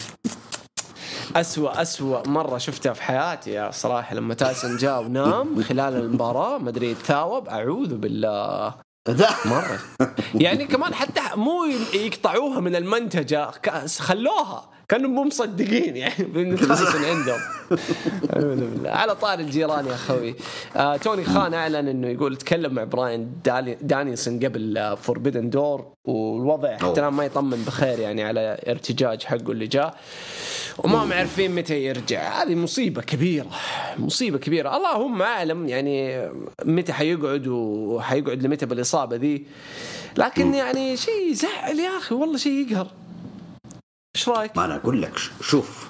[1.36, 6.68] أسوأ أسوأ مرة شفتها في حياتي يا صراحة لما تايسون جاء ونام خلال المباراة ما
[6.68, 8.74] أدري تثاوب أعوذ بالله.
[9.44, 9.78] مرة.
[10.34, 11.64] يعني كمان حتى مو
[11.94, 13.50] يقطعوها من المنتجة
[13.98, 14.75] خلوها.
[14.88, 17.40] كانوا مو مصدقين يعني بان تايسون عندهم.
[19.00, 20.34] على طار الجيران يا أخوي.
[20.76, 23.32] آه توني خان أعلن إنه يقول تكلم مع براين
[23.80, 29.66] دانيسون قبل Forbidden Door والوضع حتى الان ما يطمن بخير يعني على ارتجاج حقه اللي
[29.66, 29.96] جاء.
[30.78, 32.42] وما معرفين متى يرجع.
[32.42, 33.46] هذه مصيبة كبيرة
[33.98, 34.76] مصيبة كبيرة.
[34.76, 36.28] اللهم أعلم يعني
[36.64, 39.46] متى حيقعد وحيقعد لمتى بالإصابة ذي.
[40.18, 42.88] لكن يعني شيء يزعل يا أخي والله شيء يقهر.
[44.16, 45.86] إيش رأيك؟ ما أنا أقول لك شوف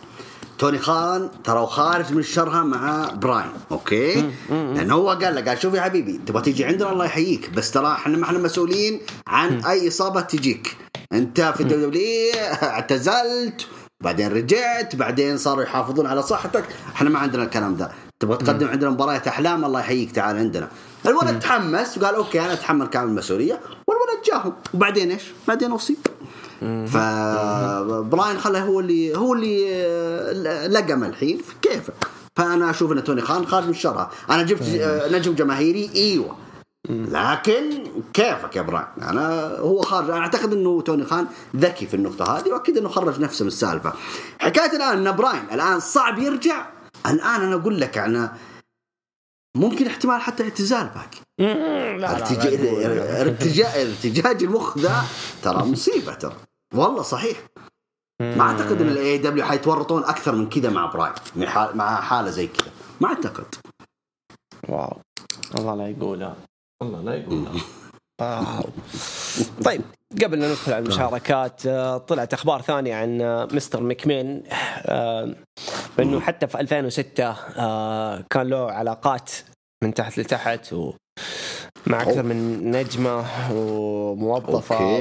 [0.58, 5.74] توني خان ترى خارج من الشرها مع براين okay؟ لأنه هو قال له قال شوف
[5.74, 9.88] يا حبيبي تبغى تيجي عندنا الله يحييك بس ترى إحنا ما إحنا مسؤولين عن أي
[9.88, 10.76] إصابة تجيك.
[11.12, 13.66] أنت في W اعتزلت
[14.00, 16.64] بعدين رجعت بعدين صاروا يحافظون على صحتك.
[16.94, 20.68] إحنا ما عندنا الكلام ذا تبغى تقدم عندنا مباريات أحلام الله يحييك تعال عندنا.
[21.06, 23.60] الولد تحمس وقال okay أنا أتحمل كامل المسؤولية.
[24.26, 24.52] جاهم.
[24.74, 25.96] وبعدين إيش؟ بعدين اصيب
[26.86, 31.40] فبراين خله هو اللي هو اللي آه، لقم الحين.
[31.62, 31.90] كيف؟
[32.36, 35.90] فأنا أشوف إن توني خان خارج من الشرها أنا جبت آه، نجم جماهيري.
[35.94, 36.36] إيوه.
[36.90, 40.10] لكن كيفك يا براين؟ أنا هو خارج.
[40.10, 43.92] أنا أعتقد إنه توني خان ذكي في النقطة هذه وأكيد إنه خرج نفسه من السالفة.
[44.38, 46.66] حكاية الآن إن براين الآن صعب يرجع.
[47.06, 48.32] الآن أنا أقول لك أنا
[49.56, 51.18] ممكن احتمال حتى اعتزال باقي.
[53.82, 55.04] ارتجاج المخ ذا
[55.42, 56.36] ترى مصيبة ترى.
[56.74, 57.38] والله صحيح.
[58.20, 61.12] ما أعتقد إن ال AEW حيتورطون أكثر من كذا مع براين
[61.74, 62.70] مع حالة زي كذا.
[63.00, 63.54] ما أعتقد.
[64.68, 64.96] wow.
[65.58, 66.36] الله لا يقولها
[66.82, 67.52] الله لا يقولها
[68.20, 68.64] wow.
[69.64, 69.80] طيب
[70.24, 74.42] قبل لا ندخل على المشاركات آه، طلعت أخبار ثانية عن آه، مستر ميكمين.
[74.86, 75.34] آه،
[75.98, 77.36] بانه حتى في 2006
[78.30, 79.30] كان له علاقات
[79.84, 80.92] من تحت لتحت و
[81.86, 85.00] مع أكثر من نجمة وموظفة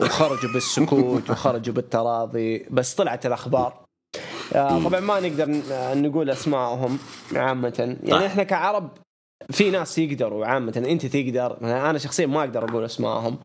[0.00, 2.66] وخرجوا بالسكوت وخرجوا بالتراضي.
[2.70, 3.84] بس طلعت الأخبار.
[4.52, 5.46] طبعا ما نقدر
[6.00, 6.98] نقول اسمائهم
[7.36, 7.96] عامة.
[8.02, 8.90] يعني إحنا كعرب
[9.50, 11.58] في ناس يقدروا عامة أنت تقدر.
[11.62, 13.38] أنا شخصيا ما أقدر أقول أسمائهم.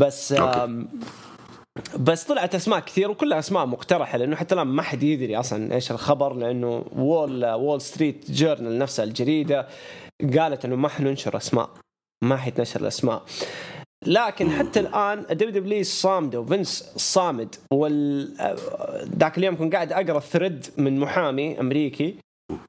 [0.00, 0.34] بس
[1.98, 5.90] بس طلعت أسماء كثير وكلها أسماء مقترحة لأنه حتى الآن ما حد يدري أصلا إيش
[5.90, 9.66] الخبر لأنه Wall Wall Street Journal نفسها الجريده
[10.38, 11.70] قالت إنه ما حننشر أسماء.
[12.24, 13.22] ما حيتنشر الأسماء.
[14.06, 18.32] لكن حتى الآن WWE صامدة وفنس صامد وال
[19.18, 22.16] ذاك اليوم كنت قاعد أقرأ thread من محامي أمريكي.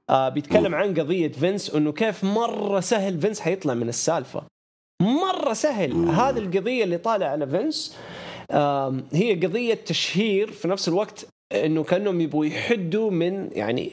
[0.09, 4.41] آه بيتكلم عن قضية فينس إنه كيف مرة سهل فينس حيطلع من السالفة.
[5.01, 5.93] مرة سهل.
[6.09, 7.97] هذه القضية اللي طالع على فينس
[8.51, 13.91] آه هي قضية تشهير في نفس الوقت إنه كأنهم يبغوا يحدوا من يعني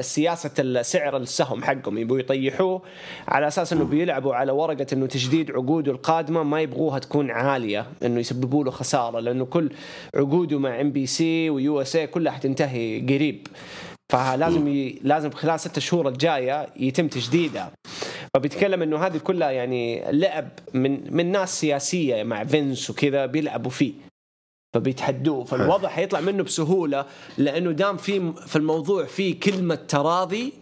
[0.00, 1.98] سياسة سعر السهم حقهم.
[1.98, 2.82] يبغوا يطيحوه
[3.28, 7.86] على أساس إنه بيلعبوا على ورقة إنه تجديد عقوده القادمة ما يبغوها تكون عالية.
[8.02, 9.20] إنه يسببوا له خسارة.
[9.20, 9.70] لأنه كل
[10.14, 13.46] عقوده مع NBC و USA كلها حتنتهي قريب.
[14.12, 14.98] فلازم ي...
[15.02, 17.72] لازم خلال ستة شهور الجاية يتم تجديدها
[18.34, 23.92] فبيتكلم إنه هذه كلها يعني لعب من من ناس سياسية مع فينس وكذا بيلعبوا فيه.
[24.74, 25.44] فبيتحدوه.
[25.44, 27.06] فالوضع حيطلع منه بسهولة
[27.38, 30.52] لأنه دام في في الموضوع في كلمة تراضي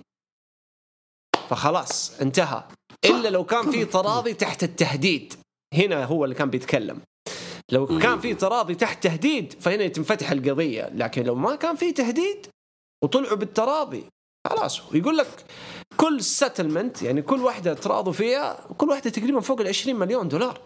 [1.49, 2.65] فخلاص انتهى.
[3.05, 5.35] إلا لو كان في تراضي تحت التهديد.
[5.75, 7.01] هنا هو اللي كان بيتكلم.
[7.73, 10.91] لو كان في تراضي تحت تهديد فهنا تنفتح القضية.
[10.95, 12.47] لكن لو ما كان في تهديد
[13.03, 14.05] وطلعوا بالتراضي.
[14.49, 15.45] خلاص ويقول لك
[15.97, 20.61] كل سيتلمنت يعني كل واحدة تراضوا فيها كل واحدة تقريبا فوق ال 20 مليون دولار.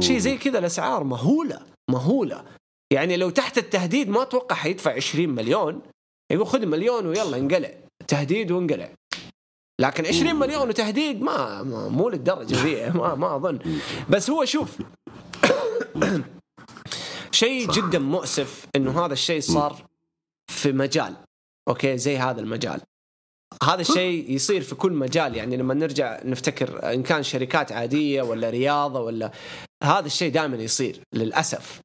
[0.00, 2.44] شيء زي كذا الأسعار مهولة مهولة.
[2.92, 5.82] يعني لو تحت التهديد ما أتوقع حيدفع 20 مليون.
[6.32, 7.74] يقول خذ مليون ويلا انقلع.
[8.08, 8.94] تهديد وانقلع.
[9.80, 13.58] لكن 20 مليون وتهديد ما, ما مو للدرجة ذي ما ما أظن.
[14.10, 14.78] بس هو شوف
[17.30, 19.91] شيء جدا مؤسف إنه هذا الشيء صار
[20.50, 21.16] في مجال.
[21.68, 22.80] okay؟ زي هذا المجال.
[23.62, 25.36] هذا الشيء يصير في كل مجال.
[25.36, 29.32] يعني لما نرجع نفتكر إن كان شركات عادية ولا رياضة ولا
[29.84, 31.80] هذا الشيء دائما يصير للأسف.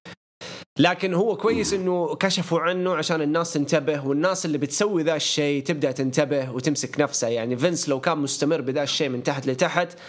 [0.80, 5.92] لكن هو كويس إنه كشفوا عنه عشان الناس تنتبه والناس اللي بتسوي ذا الشيء تبدأ
[5.92, 10.00] تنتبه وتمسك نفسها يعني فينس لو كان مستمر بذا الشيء من تحت لتحت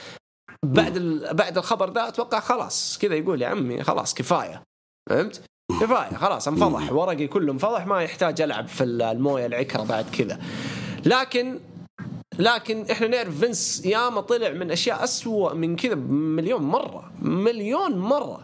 [0.64, 0.98] بعد
[1.32, 2.98] بعد الخبر ذا أتوقع خلاص.
[2.98, 4.62] كذا يقول يا عمي خلاص كفاية.
[5.10, 5.42] فهمت؟
[5.80, 6.92] كفايه خلاص انفضح.
[6.92, 10.38] ورقي كله انفضح ما يحتاج ألعب في الموية العكرة بعد كذا.
[11.06, 11.58] لكن
[12.38, 17.10] لكن إحنا نعرف فينس ياما طلع من أشياء أسوأ من كذا مليون مرة.
[17.22, 18.40] مليون مرة.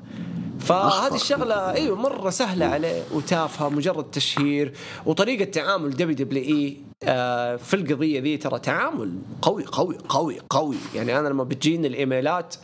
[0.61, 4.73] فهذه الشغلة إيوه مرة سهلة عليه وتافهة مجرد تشهير
[5.07, 10.77] وطريقة تعامل WWE آه، في القضية ذي ترى تعامل قوي قوي قوي قوي.
[10.95, 12.55] يعني أنا لما بتجيني الإيميلات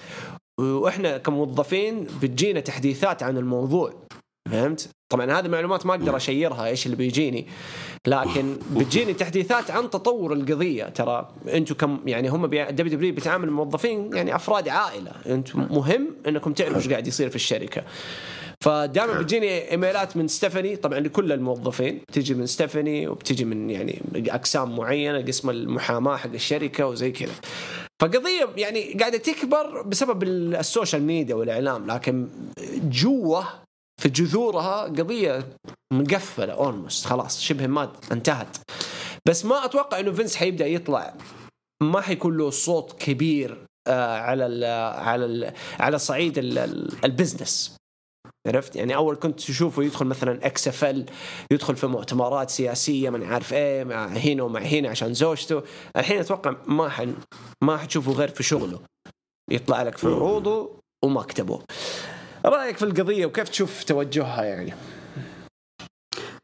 [0.58, 3.92] وإحنا كموظفين بتجينا تحديثات عن الموضوع.
[4.50, 7.46] فهمت؟ طبعا هذه معلومات ما أقدر أشيرها إيش اللي بيجيني.
[8.06, 10.84] لكن بتجيني تحديثات عن تطور القضية.
[10.84, 15.12] ترى أنتم كم يعني هم WWE بيتعامل الموظفين يعني أفراد عائلة.
[15.26, 17.82] أنتم مهم إنكم تعرفوا إيش قاعد يصير في الشركة.
[18.64, 22.00] فدائما بتجيني إيميلات من ستيفاني طبعا لكل الموظفين.
[22.08, 27.32] بتجي من ستيفاني وبتجي من يعني أقسام معينة قسم المحاماة حق الشركة وزي كذا.
[28.02, 31.86] فقضية يعني قاعدة تكبر بسبب ال social media والإعلام.
[31.86, 32.28] لكن
[32.84, 33.44] جوه
[34.00, 35.48] في جذورها قضية
[35.92, 38.56] مقفلة almost خلاص شبه ما انتهت.
[39.28, 41.14] بس ما أتوقع إنه فينس حيبدأ يطلع.
[41.82, 44.64] ما حيكون له صوت كبير آه على ال
[45.00, 46.38] على ال على صعيد
[47.04, 47.76] ال business.
[48.46, 51.06] عرفت؟ يعني أول كنت تشوفه يدخل مثلا إكس إف إل
[51.50, 55.62] يدخل في مؤتمرات سياسية من عارف إيه مع هنا ومع هنا عشان زوجته.
[55.96, 57.14] الحين أتوقع ما حن
[57.64, 58.80] ما حتشوفه غير في شغله.
[59.50, 60.70] يطلع لك في عروضه
[61.04, 61.62] ومكتبه.
[62.44, 64.74] رأيك في القضية وكيف تشوف توجهها يعني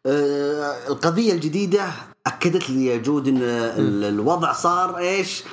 [0.06, 1.84] آه القضية الجديدة
[2.26, 3.42] أكدت لي يا جود إن
[4.04, 5.44] الوضع صار إيش؟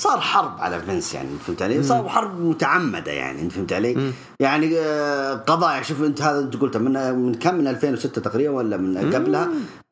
[0.00, 4.12] صار حرب على فينس يعني فهمت علي؟ صار حرب متعمدة يعني فهمت علي؟ مم.
[4.40, 8.76] يعني آه قضايا شوف أنت هذا أنت قلت من من كم من 2006 تقريبا ولا
[8.76, 9.48] من قبلها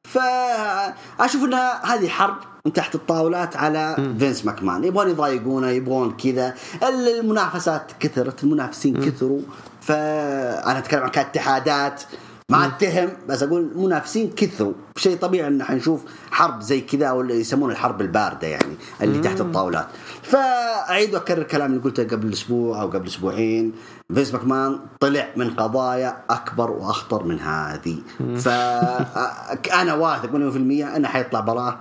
[0.09, 2.37] فأشوف إنها هذه حرب
[2.67, 4.19] من تحت الطاولات على م.
[4.19, 9.11] فينس ماكمان يبغون يضايقونه يبغون كذا المنافسات كثرت المنافسين.
[9.11, 9.41] كثروا
[9.87, 12.03] فأنا أتكلم عن كاتحادات
[12.51, 14.73] ما أتهم بس أقول منافسين كثروا.
[14.97, 19.41] شيء طبيعي إن حنشوف حرب زي كذا أو اللي يسمونه الحرب الباردة يعني اللي تحت
[19.41, 19.87] الطاولات.
[20.23, 23.73] فأعيد وأكرر الكلام اللي قلته قبل أسبوع أو قبل أسبوعين.
[24.15, 27.99] فينس ماكمان طلع من قضايا أكبر وأخطر من هذه.
[28.37, 31.81] فانا واثق مليون في المية إنه حيطلع براه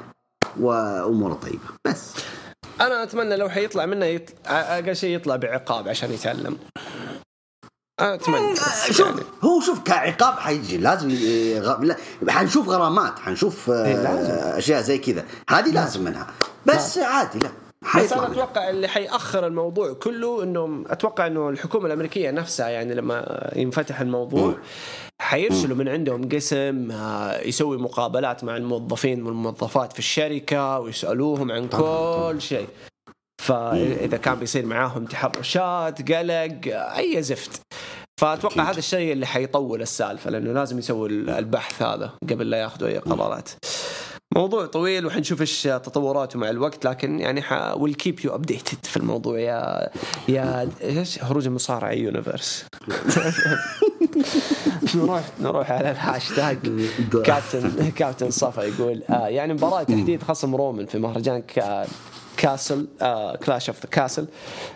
[0.59, 1.59] وأموره طيبة.
[1.87, 2.13] بس.
[2.81, 6.57] أنا أتمنى لو حيطلع منه يطلع أقل شيء يطلع بعقاب عشان يتعلم
[7.99, 8.47] أتمنى.
[8.47, 9.21] إيه، شوف يعني.
[9.43, 11.93] هو شوف كعقاب حيجي لازم يغ...
[12.29, 15.25] حنشوف غرامات حنشوف آه، إيه أشياء زي كذا.
[15.49, 16.27] هذه لازم منها.
[16.65, 17.05] بس لا.
[17.05, 17.49] عادي لا.
[17.95, 23.49] بس أنا أتوقع اللي حيأخر الموضوع كله انه أتوقع إنه الحكومة الأمريكية نفسها يعني لما
[23.55, 24.55] ينفتح الموضوع
[25.21, 32.41] حيرسلوا من عندهم قسم آه، يسوي مقابلات مع الموظفين والموظفات في الشركة ويسألوهم عن كل
[32.41, 32.67] شيء.
[33.43, 36.59] فإذا كان بيصير معاهم تحرشات قلق
[36.97, 37.61] أي زفت.
[38.21, 42.97] فأتوقع هذا الشيء اللي حيطول السالفة لأنه لازم يسوي البحث هذا قبل لا ياخذوا أي
[42.97, 43.49] قرارات.
[44.35, 47.43] موضوع طويل وحنشوف إيش تطوراته مع الوقت لكن يعني
[47.75, 49.39] we'll keep you updated في الموضوع.
[49.39, 49.89] يا
[50.27, 52.65] يا إيش؟ هروج المصارعة universe
[54.95, 56.57] نروح نروح على ال hashtag
[57.25, 61.85] captain captain صفا يقول آه يعني مباراة تحديد خصم رومان في مهرجان كا
[62.43, 62.87] Castle
[63.45, 64.27] Clash of the Castle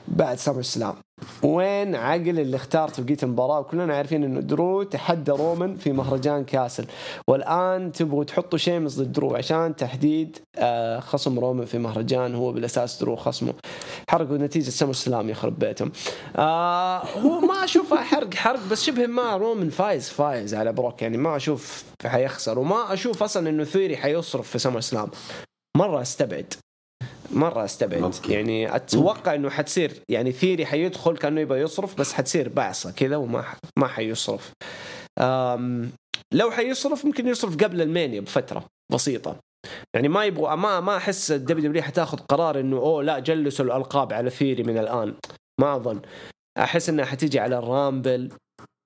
[0.08, 0.96] بعد SummerSlam
[1.44, 6.86] وين عقل اللي اختار توقيت المباراة؟ وكلنا عارفين انه درو تحدى رومان في مهرجان Castle
[7.30, 13.00] والآن تبغوا تحطوا شيمس ضد درو عشان تحديد آه خصم رومان في مهرجان هو بالأساس
[13.02, 13.54] درو خصمه.
[14.10, 15.92] حرقوا نتيجة SummerSlam يخرب بيتهم.
[16.36, 21.02] آه هو ما اشوفها حرق حرق بس شبه ما رومان فايز فايز على بروك.
[21.02, 25.10] يعني ما أشوف حيخسر وما أشوف أصلا إنه ثيري حيصرف في SummerSlam
[25.78, 26.54] مرة أستبعد.
[27.32, 28.02] مرة أستبعد.
[28.02, 28.32] ممكن.
[28.32, 33.46] يعني أتوقع إنه حتصير يعني ثيري حيدخل كأنه يبغى يصرف بس حتصير بعصه كذا وما
[33.80, 34.52] ما حيصرف.
[35.20, 35.92] أم
[36.34, 39.40] لو حيصرف ممكن يصرف قبل المانيا بفترة بسيطة.
[39.96, 44.14] يعني ما يبغوا ما ما أحس ال WWE حتاخذ قرار إنه أوه لا جلسوا الألقاب
[44.14, 45.14] على ثيري من الآن.
[45.62, 46.02] ما أظن.
[46.58, 48.32] أحس إنها حتيجي على ال Rumble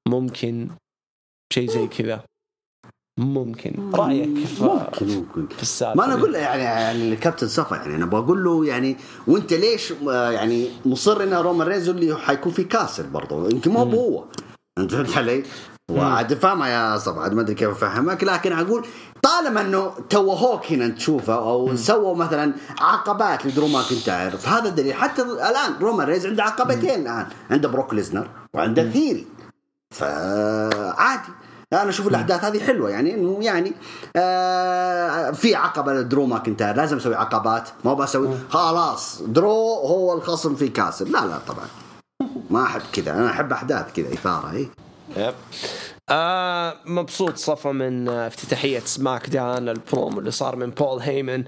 [0.07, 0.69] ممكن
[1.53, 2.23] شيء زي كذا.
[3.17, 3.91] ممكن.
[3.93, 5.47] رأيك في, ممكن ممكن.
[5.55, 8.97] في السالفة ما أنا؟ أقول له يعني يعني الكابتن صفا يعني أنا بقول له يعني
[9.27, 13.79] وأنت ليش آه، يعني مصر ان رومان رينز اللي حيكون في Castle برضه؟ يمكن ما
[13.79, 14.23] هو هو
[14.77, 15.43] أنت فهمت علي؟
[15.91, 18.85] وعاد فاهمها يا صفا عاد ما أدري كيف أفهمك لكن أقول
[19.21, 25.73] طالما إنه توهوك هنا تشوفه أو سووا مثلا عقبات لدرو ماكنتاير فهذا دليل حتى الآن
[25.81, 29.25] رومان رينز عنده عقبتين الآن عنده بروك ليزنر وعنده ثيري
[29.93, 31.31] فعادي.
[31.73, 33.73] أنا أشوف الأحداث هذه حلوة يعني إنه يعني
[34.15, 38.29] آه في عقبة لدرو ماكنتاير لازم أسوي عقبات ما بسوي.
[38.49, 41.65] خلاص درو هو الخصم في Castle لا لا طبعا.
[42.49, 44.67] ما أحب كذا أنا أحب أحداث كذا إثارة اي
[45.17, 45.33] yep.
[46.09, 51.43] آه مبسوط صفا من آه افتتاحية SmackDown البرومو اللي صار من بول هيمن.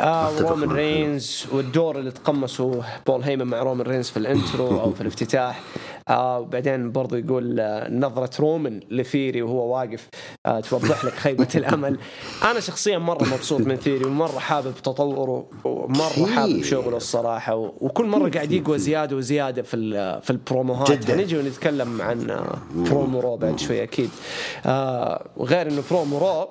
[0.00, 0.72] آه رومان.
[0.72, 5.60] رينز والدور اللي تقمصه بول هيمن مع رومان رينز في ال intro أو في الافتتاح.
[6.08, 10.08] آه وبعدين برضو يقول آه نظرة رومان لثيري وهو واقف
[10.46, 11.98] آه توضح لك خيبة الأمل.
[12.50, 16.62] أنا شخصيا مرة مبسوط من ثيري ومرة حابب تطوره ومرة حابب.
[16.62, 19.76] شغله الصراحة وكل مرة قاعد يقوى زيادة وزيادة في
[20.22, 20.92] في البروموهات.
[20.92, 21.14] جداً.
[21.14, 24.10] هنجي ونتكلم عن آه، promo Raw بعد شوي أكيد.
[24.66, 26.48] آه وغير إنه promo Raw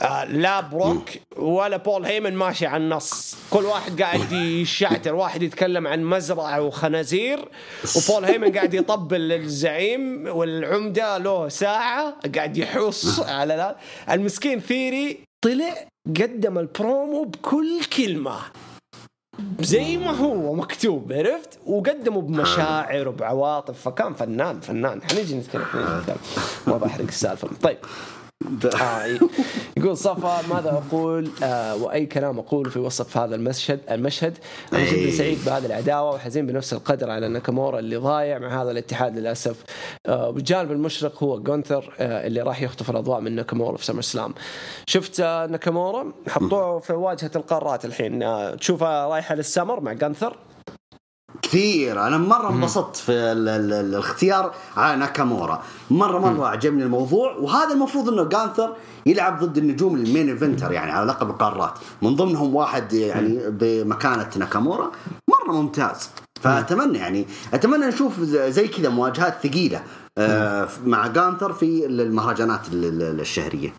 [0.00, 3.36] آه لا بروك ولا بول هيمن ماشي على النص.
[3.50, 4.32] كل واحد قاعد
[4.62, 7.38] يشعتر واحد يتكلم عن مزرعة وخنازير
[7.96, 13.76] وبول هيمن قاعد يطبل للزعيم والعمدة له ساعة قاعد يحوص على لا.
[14.14, 15.74] المسكين ثيري طلع
[16.06, 18.36] قدم البرومو بكل كلمة.
[19.60, 23.80] زي ما هو مكتوب عرفت؟ وقدمه بمشاعر وبعواطف.
[23.82, 25.00] فكان فنان فنان.
[25.10, 26.16] حنيجي نتكلم حنيجي نتكلم.
[26.66, 27.48] ما بحرق السالفة.
[27.62, 27.78] طيب.
[28.82, 29.06] آه
[29.76, 34.38] يقول صفا ماذا أقول؟ آه وأي كلام أقول في وصف هذا المشهد المشهد.
[34.72, 35.10] أنا جدا أي.
[35.10, 39.64] سعيد بهذه العداوة وحزين بنفس القدر على ناكامورا اللي ضايع مع هذا الاتحاد للأسف.
[40.06, 44.34] آه والجانب المشرق هو جونثر آه اللي راح يخطف الأضواء من ناكامورا في سمر سلام.
[44.86, 48.22] شفت آه ناكامورا؟ حطوه في واجهة القارات الحين.
[48.22, 50.36] آه تشوفها رايحة للسمر مع جونثر؟
[51.42, 52.06] كثير.
[52.06, 55.62] أنا مرة انبسطت في ال ال ال الاختيار على ناكامورا.
[55.90, 60.90] مره مرة عجبني الموضوع وهذا المفروض إنه جانثر يلعب ضد النجوم ال main eventer يعني
[60.92, 61.72] على لقب القارات.
[62.02, 64.90] من ضمنهم واحد يعني بمكانة ناكامورا.
[65.28, 66.10] مرة ممتاز.
[66.40, 69.82] فأتمنى يعني أتمنى نشوف زي كذا مواجهات ثقيلة
[70.18, 73.74] آه، مع جانثر في المهرجانات ال- ال- الشهرية.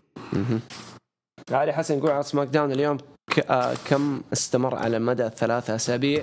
[1.52, 2.96] علي حسن يقول على SmackDown اليوم
[3.30, 6.22] ك- آه، كم استمر على مدى ثلاثة أسابيع؟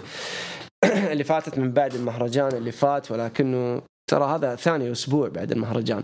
[1.12, 6.04] اللي فاتت من بعد المهرجان اللي فات ولكنه ترى هذا ثاني أسبوع بعد المهرجان.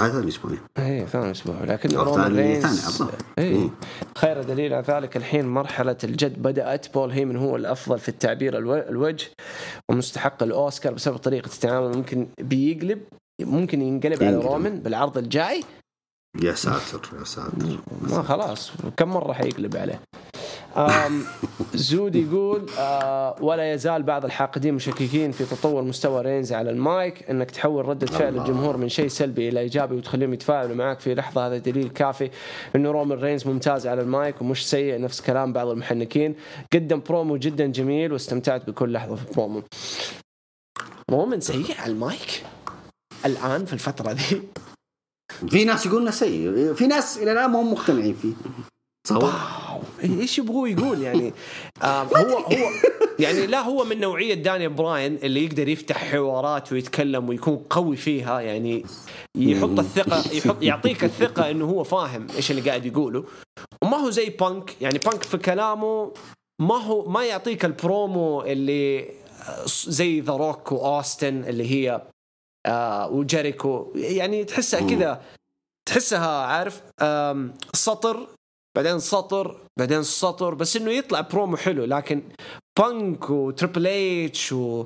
[0.00, 1.64] هذا الأسبوع إيه ثاني أسبوع.
[1.64, 3.10] لكن رومان ثاني- رينز ثاني.
[3.38, 3.58] إيه.
[3.58, 3.70] مم.
[4.18, 6.94] خير دليل على ذلك الحين مرحلة الجد بدأت.
[6.94, 9.26] بول هيمن هو الأفضل في التعبير الو- الوجه
[9.90, 13.00] ومستحق الأوسكار بسبب طريقة التعامل ممكن بيقلب
[13.40, 14.36] ممكن ينقلب على.
[14.36, 15.64] رومان بالعرض الجاي.
[16.42, 17.78] يا ساتر يا ساتر.
[18.02, 20.00] ما خلاص كم مرة حيقلب عليه؟
[21.74, 27.50] زود يقول آه ولا يزال بعض الحاقدين مشككين في تطور مستوى رينز على المايك إنك
[27.50, 28.38] تحول ردة فعل.
[28.38, 32.30] الجمهور من شيء سلبي إلى إيجابي وتخليهم يتفاعلوا معك في لحظة هذا دليل كافي
[32.76, 36.34] إنه رومان رينز ممتاز على المايك ومش سيء نفس كلام بعض المحنكين.
[36.72, 39.62] قدم برومو جدا جميل واستمتعت بكل لحظة في البرومو
[41.10, 42.44] رومان سيء على المايك؟
[43.26, 44.42] الآن في الفترة ذي
[45.48, 46.74] في ناس يقولون سيء.
[46.74, 48.32] في ناس إلى الآن ما هم مقتنعين فيه.
[49.04, 49.80] تصور؟ wow.
[50.04, 51.32] إيش يبغوا يقول يعني؟
[51.82, 52.70] آه هو هو
[53.18, 58.40] يعني لا هو من نوعية داني براين اللي يقدر يفتح حوارات ويتكلم ويكون قوي فيها
[58.40, 58.84] يعني
[59.36, 63.24] يحط الثقه يحط يعطيك الثقة إنه هو فاهم إيش اللي قاعد يقوله.
[63.82, 66.12] وما هو زي بانك يعني بانك في كلامه
[66.60, 69.10] ما هو ما يعطيك البرومو اللي
[69.86, 72.02] زي ذا روك واوستن اللي هي
[72.66, 75.22] آه وجيريكو يعني تحسها كذا
[75.86, 76.82] تحسها عارف
[77.74, 78.26] سطر
[78.76, 81.84] بعدين سطر بعدين سطر بس إنه يطلع برومو حلو.
[81.84, 82.22] لكن
[82.78, 84.84] بانك وتريبل اتش و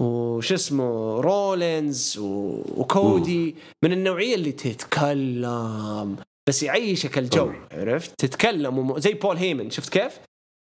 [0.00, 2.62] وش اسمه رولينز و...
[2.76, 6.16] وكودي من النوعية اللي تتكلم
[6.48, 8.98] بس يعيشك الجو عرفت؟ تتكلم وم...
[8.98, 10.20] زي بول هيمن شفت كيف؟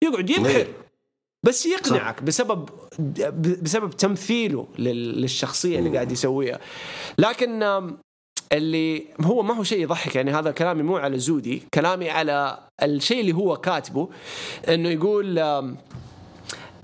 [0.03, 0.68] يقعد يبحر.
[1.45, 2.70] بس يقنعك بسبب
[3.64, 6.60] بسبب تمثيله لل- للشخصية اللي قاعد يسويها.
[7.18, 7.64] لكن
[8.52, 13.20] اللي هو ما هو شيء يضحك يعني هذا كلامي مو على زودي كلامي على الشيء
[13.22, 14.10] اللي هو كاتبه
[14.70, 15.39] إنه يقول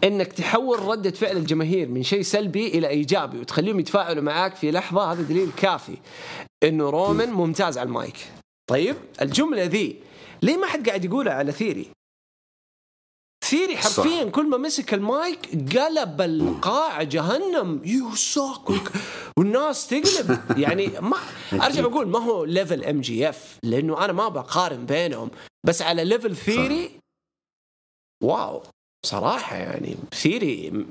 [0.04, 5.12] إنك تحول ردة فعل الجماهير من شيء سلبي إلى إيجابي وتخليهم يتفاعلوا معاك في لحظة
[5.12, 5.98] هذا دليل كافي
[6.64, 8.16] إنه رومان ممتاز على المايك.
[8.70, 9.96] طيب الجملة ذي
[10.42, 11.88] ليه ما حد قاعد يقولها على ثيري؟
[13.52, 17.82] ثيري حرفيا كل ما مسك المايك قلب القاعة جهنم.
[17.86, 18.70] you suck
[19.38, 20.40] والناس تقلب.
[20.58, 21.18] يعني ما
[21.66, 25.32] أرجع أقول ما هو level MJF لأنه أنا ما بقارن بينهم.
[25.68, 26.92] بس على level ثيري
[28.24, 28.64] wow.
[29.06, 30.86] صراحة يعني ثيري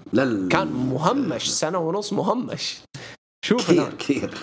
[0.50, 2.78] كان مهمش سنة ونص مهمش.
[3.44, 3.94] شوف كثير.
[3.94, 4.34] كثير.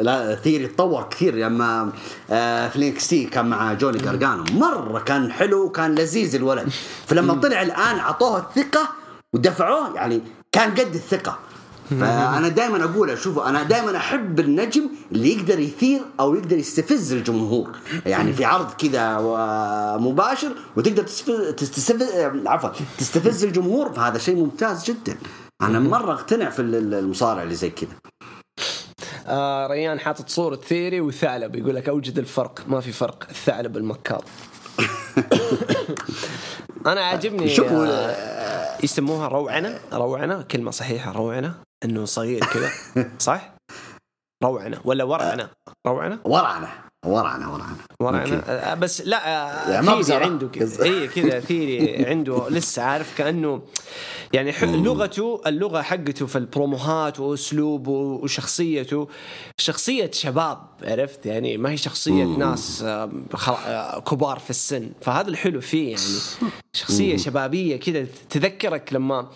[0.00, 1.34] لا ثيري تطور كثير.
[1.34, 1.92] لما
[2.30, 6.68] آه في ال NXT كان مع جوني كارجانو مرة كان حلو وكان لذيذ الولد.
[7.06, 8.88] فلما طلع الآن أعطوه الثقة
[9.34, 10.20] ودفعوه يعني
[10.52, 11.38] كان قد الثقة.
[12.00, 17.70] فأنا دائما أقول اشوفه أنا دائما أحب النجم اللي يقدر يثير أو يقدر يستفز الجمهور.
[18.06, 19.18] يعني في عرض كذا
[20.00, 22.02] مباشر وتقدر تستفز, تستفز
[22.46, 23.92] عفوا تستفز الجمهور.
[23.92, 25.16] فهذا شيء ممتاز جدا.
[25.62, 27.88] أنا مرة أقتنع في ال- المصارع اللي زي كذا.
[29.26, 34.24] آه ريان حاطط صورة ثيري وثعلب يقول لك أوجد الفرق ما في فرق الثعلب المكار
[36.86, 41.54] أنا عاجبني شوفوا آه يسموها روعنة روعنة كلمة صحيحة روعنة
[41.84, 42.70] إنه صغير كذا
[43.18, 43.54] صح؟
[44.44, 45.48] روعنة ولا ورعنة؟
[45.86, 46.18] روعنة.
[46.24, 46.83] ورعنة.
[47.06, 47.52] ورعنه
[48.00, 48.50] ورعنة أوكي.
[48.50, 49.22] آه، بس لا
[49.68, 50.24] يعني ثيري.
[50.24, 50.84] عنده كذا.
[50.84, 53.62] اي كذا ثيري عنده لسه عارف كأنه
[54.32, 59.08] يعني لغته اللغة حقته في البروموهات وأسلوبه وشخصيته
[59.58, 64.90] شخصية شباب عرفت؟ يعني ما هي شخصية ناس آه، كبار في السن.
[65.00, 66.02] فهذا الحلو فيه يعني.
[66.72, 69.28] شخصية شبابية كذا تذكرك لما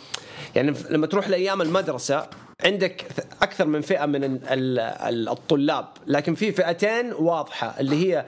[0.54, 2.26] يعني لما تروح لأيام المدرسة
[2.64, 3.04] عندك
[3.42, 8.24] أكثر من فئة من ال- ال- الطلاب لكن في فئتين واضحة اللي هي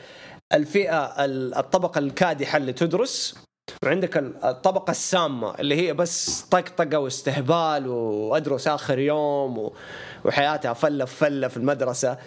[0.52, 3.34] الفئة ال- الطبقة الكادحة اللي تدرس
[3.84, 9.70] وعندك ال- الطبقة السامة اللي هي بس طقطقة واستهبال وأدرس آخر يوم
[10.24, 12.18] وحياتها فلة فلة في المدرسة.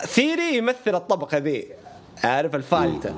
[0.00, 1.68] ثيري يمثل الطبقة ذي
[2.24, 3.14] عارف الفالتة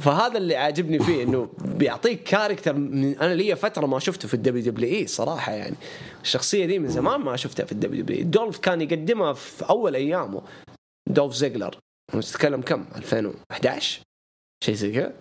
[0.00, 4.64] فهذا اللي عاجبني فيه إنه بيعطيك character من أنا لي فترة ما شفته في ال
[4.64, 5.76] WWE صراحة يعني.
[6.22, 10.42] الشخصية دي من زمان ما شفتها في ال WW دولف كان يقدمها في أول أيامه.
[11.08, 11.76] دولف زيجلر.
[12.14, 14.02] نتكلم كم؟ 2011
[14.64, 15.14] شيء زي كذا.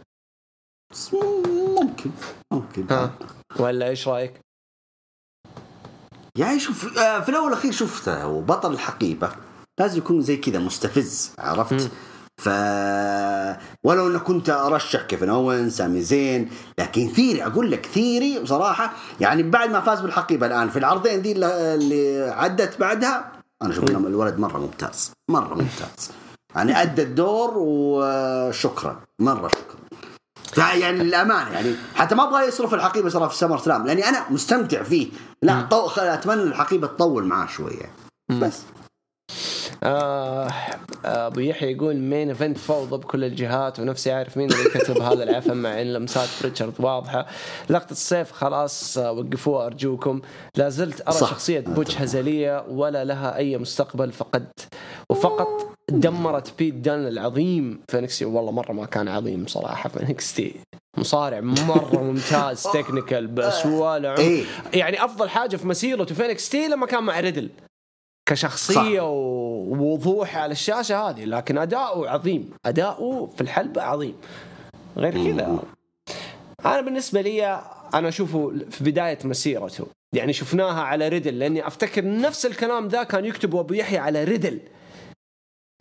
[1.81, 2.11] ممكن.
[2.53, 2.85] ممكن.
[2.89, 3.15] ها.
[3.59, 4.33] ولا إيش رأيك؟
[6.37, 9.35] يعني شوف آه، في الأول والأخير شفته هو بطل الحقيبة.
[9.79, 11.91] لازم يكون زي كذا مستفز عرفت؟
[12.39, 12.49] ف
[13.83, 19.43] ولو إنه كنت أرشح كيفن اوين سامي زين لكن ثيري أقول لك ثيري بصراحة يعني
[19.43, 23.31] بعد ما فاز بالحقيبة الآن في العرضين دي اللي- عدت بعدها
[23.61, 26.11] أنا أشوف انه الولد مرة ممتاز مرة ممتاز.
[26.55, 30.73] يعني أدى الدور وشكرا مرة شكرا.
[30.73, 34.83] يعني للامانه يعني حتى ما أبغى يصرف الحقيبة صراحة في سمر سلام لأني أنا مستمتع
[34.83, 35.07] فيه.
[35.41, 35.87] لا طو...
[35.97, 37.91] أتمنى الحقيبة تطول معاه شوية.
[38.29, 38.59] بس.
[39.83, 40.47] آه
[41.05, 45.57] أبو يحيى يقول main event فوضى بكل الجهات ونفسي أعرف مين اللي كتب هذا العفن
[45.57, 47.25] مع ان لمسات ريتشارد واضحة.
[47.69, 50.21] لقطة الصيف خلاص وقفوها أرجوكم.
[50.55, 51.29] لا زلت أرى صح.
[51.29, 54.47] شخصية بوتش هزلية ولا لها أي مستقبل فقد
[55.11, 57.81] وفقط دمرت بيت دان العظيم.
[57.91, 60.41] في NXT والله مرة ما كان عظيم صراحة في NXT
[60.97, 64.43] مصارع مرة ممتاز technical بس ولا إيه.
[64.73, 67.49] يعني أفضل حاجة في مسيرته في NXT لما كان مع ريدل.
[68.29, 69.03] كشخصية صح.
[69.03, 72.49] ووضوح على الشاشة هذه لكن أداؤه عظيم.
[72.65, 74.15] أداؤه في الحلبه عظيم.
[74.97, 75.59] غير كذا
[76.65, 77.63] أنا بالنسبة لي
[77.93, 79.87] أنا أشوفه في بداية مسيرته.
[80.15, 84.59] يعني شفناها على ريدل لأني أفتكر نفس الكلام ذا كان يكتبه ابو يحيى على ريدل.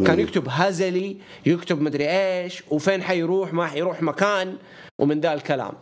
[0.07, 4.57] كان يكتب هزلي يكتب مدري إيش وفين حيروح ما حيروح مكان
[5.01, 5.73] ومن ذا الكلام.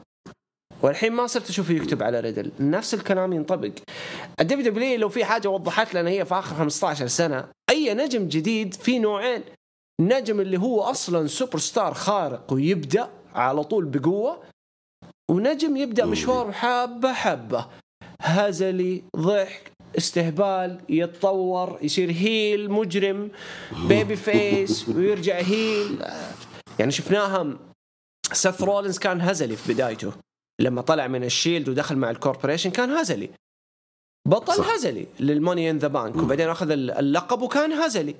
[0.87, 2.53] والحين ما صرت أشوفه يكتب على ريدل.
[2.61, 3.70] نفس الكلام ينطبق.
[4.40, 8.74] ال WW لو في حاجة وضحت لنا هي في آخر 15 سنة أي نجم جديد
[8.74, 9.43] في نوعين.
[10.01, 14.43] نجم اللي هو أصلا سوبر ستار خارق ويبدأ على طول بقوة
[15.30, 17.66] ونجم يبدأ مشواره حبه حبه
[18.20, 23.30] هزلي ضحك استهبال يتطور يصير heel مجرم
[23.88, 26.04] babyface ويرجع heel.
[26.78, 27.59] يعني شفناها
[28.32, 30.25] سيث رولينز كان هزلي في بدايته.
[30.61, 33.30] لما طلع من الشيلد ودخل مع الكوربوريشن كان هزلي.
[34.28, 34.70] بطل صح.
[34.70, 38.16] هزلي لل Money in the Bank وبعدين أخذ اللقب وكان هزلي.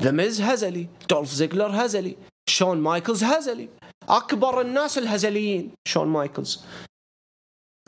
[0.00, 2.16] ذا ميز هزلي دولف زيجلر هزلي
[2.48, 3.68] شون مايكلز هزلي.
[4.08, 6.64] أكبر الناس الهزليين شون مايكلز.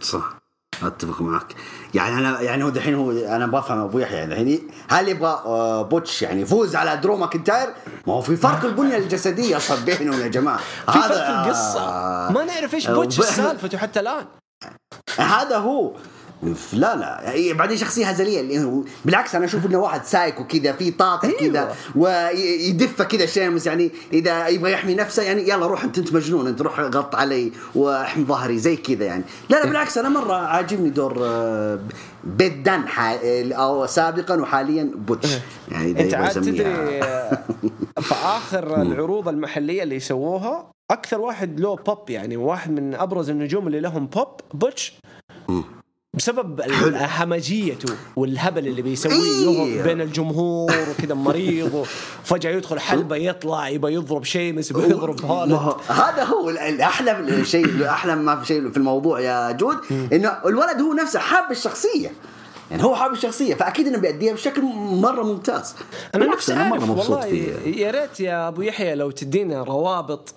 [0.00, 0.43] صح.
[0.82, 1.54] أتفق معك.
[1.94, 5.82] يعني أنا يعني هو دحين هو أنا بفهم ابو يحيى يعني الحين هل يبغى آه،
[5.82, 7.68] بوتش يعني يفوز على درو ماكنتاير؟
[8.06, 10.56] ما هو في فرق البنية الجسدية أصلا بينهم يا جماعة.
[10.92, 11.80] في فرق القصة.
[12.32, 14.24] ما نعرف إيش بوتش سالفته حتى الآن.
[15.18, 15.92] هذا هو.
[16.72, 17.20] لا لا.
[17.24, 21.38] يعني بعدين شخصية هزلية بالعكس أنا أشوف إنه واحد سايكو كذا في طاقة أيوة.
[21.38, 26.46] كذا ويدف كذا شيمس يعني إذا يبغى يحمي نفسه يعني يلا روح أنت أنت مجنون
[26.46, 29.24] أنت روح غط علي واحمي ظهري زي كذا يعني.
[29.48, 31.78] لا لا بالعكس أنا مرة عاجبني دور آه،
[32.24, 32.84] بيت دان
[33.52, 35.38] أو سابقا وحاليا بوتش.
[35.68, 37.44] يعني أنت عاد تدري آه،
[38.00, 43.66] في آخر العروض المحلية اللي سووها أكثر واحد له بوب يعني واحد من أبرز النجوم
[43.66, 44.98] اللي لهم بوب بوتش.
[46.16, 46.60] بسبب
[47.18, 49.82] همجيته والهبل اللي بيسويه إيه.
[49.82, 51.86] بين الجمهور وكذا مريض
[52.24, 58.16] وفجأة يدخل حلبة يطلع يبغى يضرب شيء يبغى يضرب هذا هذا هو الاحلى شيء أحلى
[58.16, 59.76] ما في شيء في الموضوع يا جود
[60.12, 62.12] إنه الولد هو نفسه حاب الشخصية.
[62.74, 64.62] يعني هو حابب الشخصية فأكيد إنه بيأديها بشكل
[64.92, 65.74] مرة ممتاز.
[66.14, 70.34] أنا نفسي أنا مرة مبسوط فيه يا ريت يا أبو يحيى لو تدينا روابط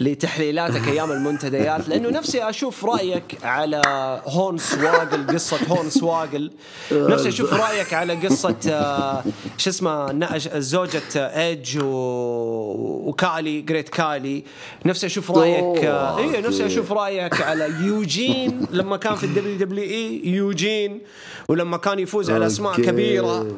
[0.00, 3.82] لتحليلاتك أيام المنتديات لأنه نفسي أشوف رأيك على
[4.26, 6.50] هون سواقل قصة هون سواقل
[6.92, 9.24] نفسي أشوف رأيك على قصة آه،
[9.58, 14.44] شو اسمه زوجة إيدج وكالي جريت كالي.
[14.86, 20.22] نفسي أشوف رأيك آه، اي نفسي أشوف رأيك على يوجين لما كان في ال WWE
[20.24, 21.00] يوجين
[21.48, 23.56] ولما كان يفوز على أسماء كبيرة.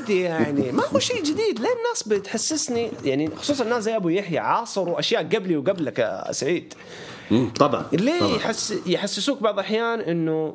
[0.00, 1.60] ودي يعني ما هو شيء جديد.
[1.60, 6.74] ليه الناس بتحسسني يعني خصوصا الناس زي أبو يحيى عاصروا أشياء قبلي وقبلك يا سعيد.
[7.58, 8.36] طبعا ليه طبعا.
[8.36, 10.54] يحس يحسسوك بعض الأحيان إنه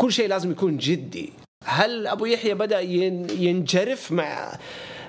[0.00, 1.32] كل شيء لازم يكون جدي.
[1.64, 4.58] هل أبو يحيى بدأ ينجرف مع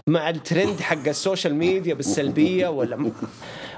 [0.07, 3.11] مع الترند حق ال social media بالسلبية ولا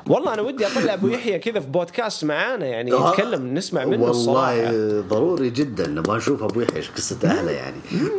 [0.10, 3.10] والله أنا ودي أطلع أبو يحيى كذا في بودكاست معانا يعني آه.
[3.10, 4.62] يتكلم نسمع منه الصراحة.
[4.62, 7.78] والله ضروري جدا نبغى نشوف أبو يحيى إيش قصة أهله يعني.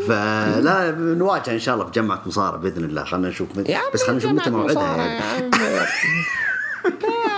[0.08, 3.04] فلا نواجه إن شاء الله في جمعه مصارعة بإذن الله.
[3.04, 3.48] خلينا نشوف
[3.94, 5.50] بس خلينا نشوف متى موعدها يعني.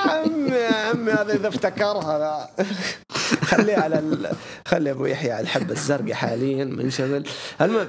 [0.07, 2.51] عمي عمي هذا إذا افتكرها
[3.43, 4.31] خليه على ال...
[4.67, 7.27] خلي أبو يحيى على الحبة الزرقاء حاليا منشغل
[7.61, 7.89] المهم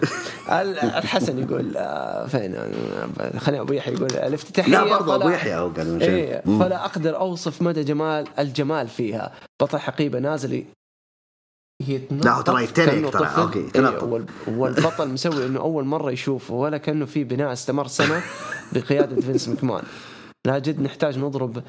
[0.51, 2.55] الحسن يقول آه، فين؟
[3.37, 7.61] خلينا أبو يحيى يقول الافتتاحية لا برضه أبو يحيى هو قال إيه فلا أقدر أوصف
[7.61, 9.31] مدى جمال الجمال فيها.
[9.61, 10.65] بطل حقيبة نازل
[12.11, 13.27] لا هو ترى يتريق ترى.
[13.37, 18.21] okay إيه والبطل مسوي إنه أول مرة يشوفه ولا كأنه في بناء استمر سنة
[18.71, 19.83] بقيادة فينس مكمان.
[20.47, 21.63] لا جد نحتاج نضرب.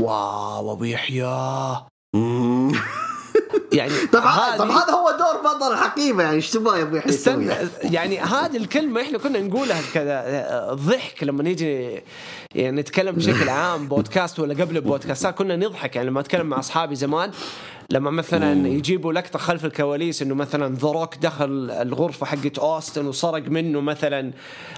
[0.00, 1.76] wow أبو يحيى.
[3.72, 4.20] يعني طب
[4.58, 9.00] طب هذا هو دور بطل الحقيبه يعني إيش تبغى يا أبو يحيى يعني هذه الكلمة
[9.00, 12.02] إحنا كنا نقولها كذا ضحك لما نيجي
[12.54, 15.96] يعني نتكلم بشكل عام بودكاست ولا قبل البودكاست كنا نضحك.
[15.96, 17.30] يعني لما أتكلم مع أصحابي زمان
[17.90, 23.48] لما مثلا يجيبوا لقطة خلف الكواليس إنه مثلا ذا روك دخل الغرفة حقت أوستن وسرق
[23.48, 24.32] منه مثلا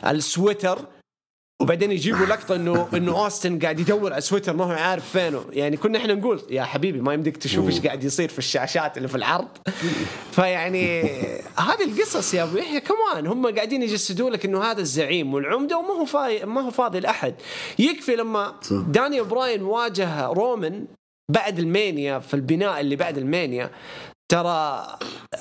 [0.06, 0.78] السويتر
[1.62, 5.44] وبعدين يجيبوا لقطة انه إنه أوستن قاعد يدور على سويتر ما هو عارف فينه.
[5.50, 9.08] يعني كنا إحنا نقول يا حبيبي ما يمديك تشوف إيش قاعد يصير في الشاشات اللي
[9.08, 9.48] في العرض.
[10.32, 11.02] فيعني
[11.56, 15.88] هذه القصص يا أبو يحيى كمان هم قاعدين يجسدوا لك إنه هذا الزعيم والعمدة وما
[15.88, 17.34] هو فاي ما هو فاضي لأحد.
[17.78, 20.86] يكفي لما داني براين واجه رومان
[21.30, 23.70] بعد المانيا في البناء اللي بعد المانيا.
[24.28, 24.86] ترى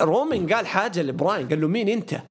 [0.02, 2.22] رومان قال حاجة لبراين قال له مين أنت؟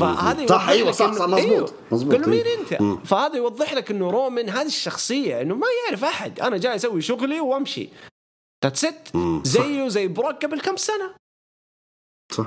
[0.00, 1.70] فهذا صح أيوه صح صح مضبوط أيوه.
[1.90, 3.04] مضبوط قال له مين أنت؟ مم.
[3.04, 6.40] فهذا يوضح لك إنه رومان هذه الشخصية إنه ما يعرف أحد.
[6.40, 7.88] أنا جاي أسوي شغلي وأمشي.
[8.74, 9.12] ست
[9.44, 11.14] زيه زي بروك قبل كم سنة.
[12.32, 12.46] صح.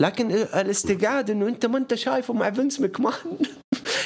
[0.00, 3.12] لكن الاستقعاد إنه أنت ما أنت شايفه مع فينس مكمان.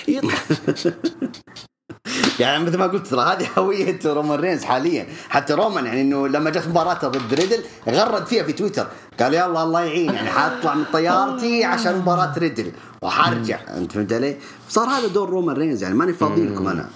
[2.41, 5.07] يعني مثل ما قلت ترى هذه هوية رومان رينز حاليا.
[5.29, 8.87] حتى رومان يعني إنه لما جت مباراته ضد ريدل غرد فيها في تويتر.
[9.21, 12.73] قال يلا الله يعين يعني حاطلع من طيارتي عشان مباراة ريدل.
[13.03, 13.59] وحرجع.
[13.77, 14.37] أنت فهمت علي؟
[14.69, 16.89] صار هذا دور رومان رينز يعني ماني فاضي لكم أنا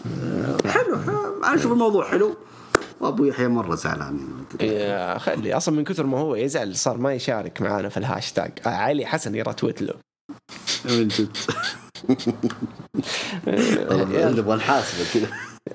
[0.67, 0.95] حلو
[1.45, 2.37] أنا أشوف الموضوع حلو.
[3.01, 4.19] وأبو يحيى مرة زعلان
[4.61, 8.53] يا خلي أصلا من كثر ما هو يزعل صار ما يشارك معانا في الهاشتاج.
[8.67, 9.95] علي حسن يرتويت له.
[10.85, 11.37] من جد.
[14.39, 15.29] نبغى نحاسبه كذا.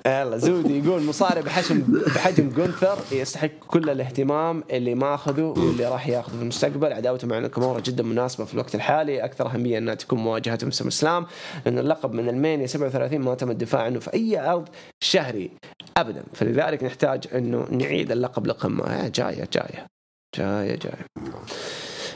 [0.07, 1.83] يلا زودي يقول مصارع بحجم
[2.15, 6.93] بحجم جونثر يستحق كل الاهتمام اللي ما اخذه واللي راح ياخذه في المستقبل.
[6.93, 9.25] عداوته مع ناكامورا جدا مناسبة في الوقت الحالي.
[9.25, 11.25] أكثر أهمية أنها تكون مواجهته في سم إسلام
[11.65, 14.69] لأن اللقب من المانيا 37 ما تم الدفاع عنه في أي عرض
[15.03, 15.51] شهري
[15.97, 16.23] ابدا.
[16.33, 19.07] فلذلك نحتاج أنه نعيد للقب قيمة.
[19.07, 19.87] جاية جاية.
[20.35, 21.05] جاية جاية.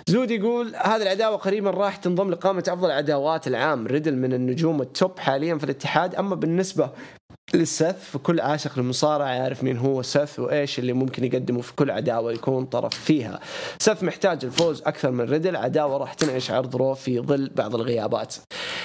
[0.10, 4.91] زود يقول هذه العداوة قريبا راح تنضم لقائمة أفضل عداوات العام ريدل من النجوم ال
[4.91, 6.16] top حاليا في الاتحاد.
[6.16, 6.89] أما بالنسبة
[7.53, 12.32] للسث فكل عاشق للمصارعة يعرف مين هو سث وإيش اللي ممكن يقدمه في كل عداوة
[12.32, 13.39] يكون طرف فيها.
[13.80, 15.55] سث محتاج الفوز أكثر من ريدل.
[15.55, 18.36] عداوة راح تنعش عرض Raw في ظل بعض الغيابات.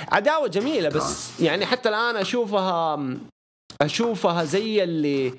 [0.08, 3.06] عداوة جميلة بس يعني حتى الآن أشوفها
[3.80, 5.32] أشوفها زي اللي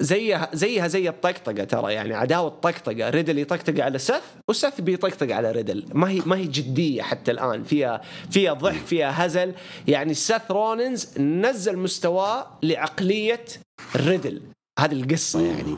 [0.00, 3.10] زيها زيها زي الطقطقة ترى يعني عداوة طقطقة.
[3.10, 5.84] ريدل يطقطق على سث وسث بيطقطق على ريدل.
[5.94, 7.64] ما هي ما هي جدية حتى الآن.
[7.64, 9.54] فيها فيها ضحك فيها هزل.
[9.88, 13.44] يعني سث رولنز نزل مستواه لعقلية
[13.96, 14.42] ريدل.
[14.78, 15.76] هذه القصة يعني.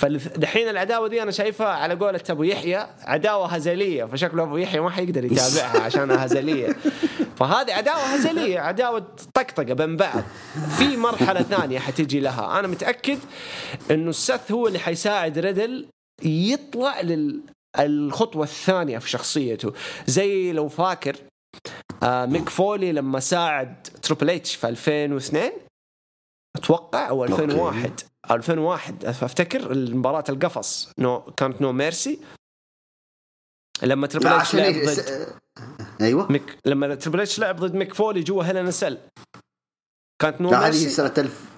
[0.00, 4.04] فدحين العداوة دي أنا شايفها على قولة أبو يحيى عداوة هزلية.
[4.04, 6.76] فشكله أبو يحيى ما حيقدر يتابعها عشانها هزلية.
[7.36, 10.22] فهذه عداوة هزلية عداوة طقطقة بين بعض.
[10.78, 12.58] في مرحلة ثانية حتجي لها.
[12.58, 13.18] أنا متأكد
[13.90, 15.86] إنه السث هو اللي حيساعد ريدل
[16.22, 19.72] يطلع للخطوه الثانية في شخصيته.
[20.06, 21.16] زي لو فاكر
[22.02, 25.50] آه ميك فولي لما ساعد تريبل اتش في 2002
[26.56, 28.00] أتوقع أو 2001
[28.30, 30.92] 2001 أفتكر المباراة القفص.
[30.98, 32.20] no كانت No Mercy.
[33.82, 35.26] لما تريبل اتش لعب ضد
[36.00, 36.32] أيوه.
[36.32, 38.98] ميك لما تريبل اتش لعب ضد ميك فولي جوا Hell in a Cell.
[40.22, 41.50] كانت No Mercy هذه سنة 1000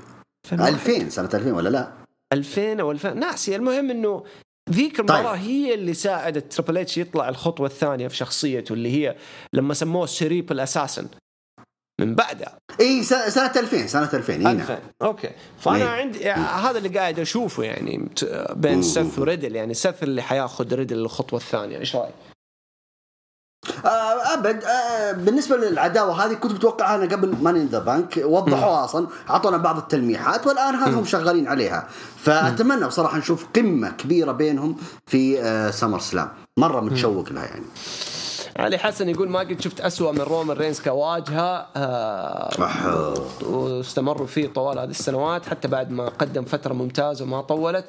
[0.52, 1.92] 2000 سنة 2000 ولا لا؟
[2.32, 4.24] 2000 أو 2000 ناسي المهم إنه
[4.70, 5.40] ذيك المباراة طيب.
[5.40, 9.16] هي اللي ساعدت تريبل اتش يطلع الخطوة الثانية في شخصيته اللي هي
[9.52, 11.08] لما سموه Cerebral Assassin
[12.00, 15.30] من بعدها إي سنة 2000 سنة 2000 اي 2000 أوكي.
[15.60, 15.88] فأنا إيه.
[15.88, 18.08] عندي هذا اللي قاعد أشوفه يعني
[18.54, 19.56] بين سث وريدل.
[19.56, 21.78] يعني سث اللي حياخذ ريدل الخطوة الثانية.
[21.78, 22.14] إيش رأيك؟
[23.84, 28.84] آه أبد آه بالنسبة للعداوة هذه كنت متوقعها أنا قبل Money in the Bank وضحوها
[28.84, 31.88] أصلا اعطونا بعض التلميحات والآن هم شغالين عليها.
[32.16, 34.76] فأتمنى بصراحة نشوف قمة كبيرة بينهم
[35.06, 36.28] في آه SummerSlam.
[36.56, 37.64] مرة متشوق لها يعني.
[38.56, 44.78] علي حسن يقول ما قد شفت أسوأ من رومان رينز كواجهة آه واستمروا فيه طوال
[44.78, 47.84] هذه السنوات حتى بعد ما قدم فترة ممتازة وما طولت.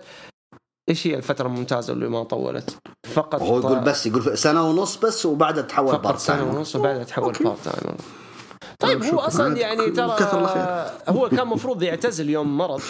[0.90, 2.78] إيش هي الفترة الممتازة اللي ما طولت؟
[3.14, 7.34] فقط هو يقول بس يقول سنة ونص بس وبعدها تحول part سنة ونص وبعدها تحول
[7.34, 7.96] part time
[8.80, 10.16] طيب هو أصلا يعني ترى
[11.10, 12.82] هو كان المفروض يعتزل يوم مرض.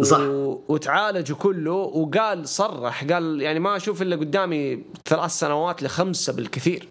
[0.00, 0.20] صح.
[0.68, 6.88] وتعالج كله وقال صرح قال يعني ما أشوف إلا قدامي ثلاث سنوات لخمسة بالكثير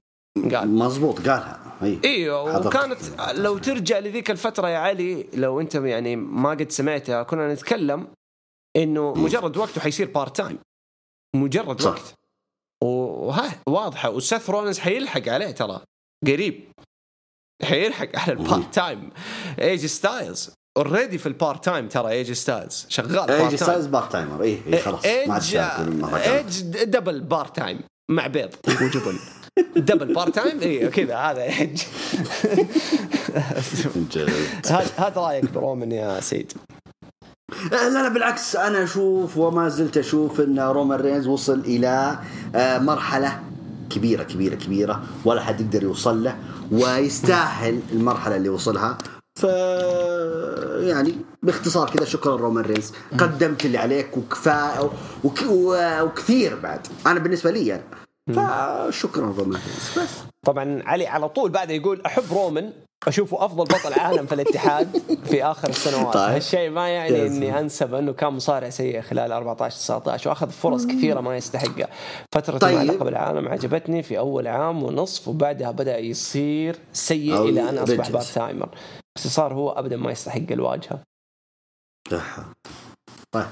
[0.53, 0.67] قال.
[0.69, 1.77] مزبوط قالها.
[1.83, 1.99] إي.
[2.05, 2.99] أيوه وكانت
[3.33, 8.07] لو ترجع لذيك الفترة يا علي لو أنت يعني ما قد سمعتها كنا نتكلم
[8.75, 10.59] إنه مجرد وقته حيصير بارت تايم
[11.35, 11.89] مجرد صح.
[11.91, 12.15] وقت.
[12.83, 14.09] وها واضحة.
[14.09, 15.81] وسيث رولنز حيلحق عليه ترى
[16.27, 16.71] قريب.
[17.63, 19.09] حيلحق على البارت تايم
[19.59, 20.51] ايج ستايلز.
[20.77, 25.05] اوريدي في البارت تايم ترى ايج ستايلز شغال ايج ستايلز بارت تايمر اي اي خلاص.
[25.05, 25.55] ايج
[26.13, 27.79] ايج دبل بارت تايم
[28.11, 28.49] مع بيض.
[28.67, 29.19] وجبن
[29.75, 31.81] دبل بارت تايم اي كذا هذا ايج
[34.97, 36.53] هذا رأيك برومان يا سيد؟
[37.71, 38.55] لا لا بالعكس.
[38.55, 42.19] أنا أشوف وما زلت أشوف إن رومان رينز وصل إلى
[42.55, 43.39] آه، مرحلة
[43.89, 46.37] كبيرة كبيرة كبيرة ولا حد يقدر يوصل له
[46.71, 48.97] ويستاهل المرحلة اللي وصلها.
[49.35, 49.43] ف
[50.87, 52.93] يعني باختصار كذا شكرا رومان رينز.
[53.17, 55.39] قدمت اللي عليك وكفاء وك...
[56.01, 56.87] وكثير بعد.
[57.07, 57.83] أنا بالنسبة لي يعني.
[58.27, 59.99] فشكرا رومان رينز.
[59.99, 60.09] بس.
[60.45, 62.73] طبعا علي على طول بعد يقول أحب رومان
[63.07, 66.13] أشوفه أفضل بطل عالم في الاتحاد في آخر السنوات.
[66.13, 66.33] طيب.
[66.33, 71.21] هالشيء ما يعني إني أنسب أنه كان مصارع سيء خلال 14 19 وأخذ فرص كثيرة
[71.21, 71.87] ما يستحقها.
[72.31, 72.75] فترة طيب.
[72.75, 78.09] مع لقب العالم عجبتني في أول عام ونصف وبعدها بدأ يصير سيء إلى أن أصبح
[78.09, 78.69] بار تايمر.
[79.15, 81.03] باختصار هو ابدا ما يستحق الواجهة.
[83.31, 83.45] طيب.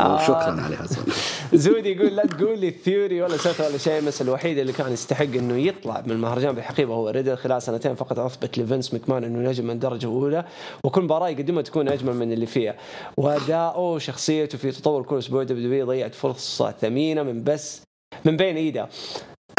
[0.00, 0.22] آه.
[0.22, 0.96] شكرا على هذا.
[1.54, 5.24] زودي يقول لا تقول لي ثيوري ولا سيث ولا شيء بس الوحيد اللي كان يستحق
[5.24, 9.66] إنه يطلع من المهرجان بالحقيقة هو ريدل خلال سنتين فقط أثبت لفينس مكمان إنه نجم
[9.66, 10.44] من درجة أولى
[10.84, 12.76] وكل مباراة يقدمها تكون أجمل من اللي فيها.
[13.16, 17.82] وأداؤه وشخصيته في تطور كل أسبوع دبليو ضيعت فرصة ثمينة من بس
[18.24, 18.88] من بين إيده.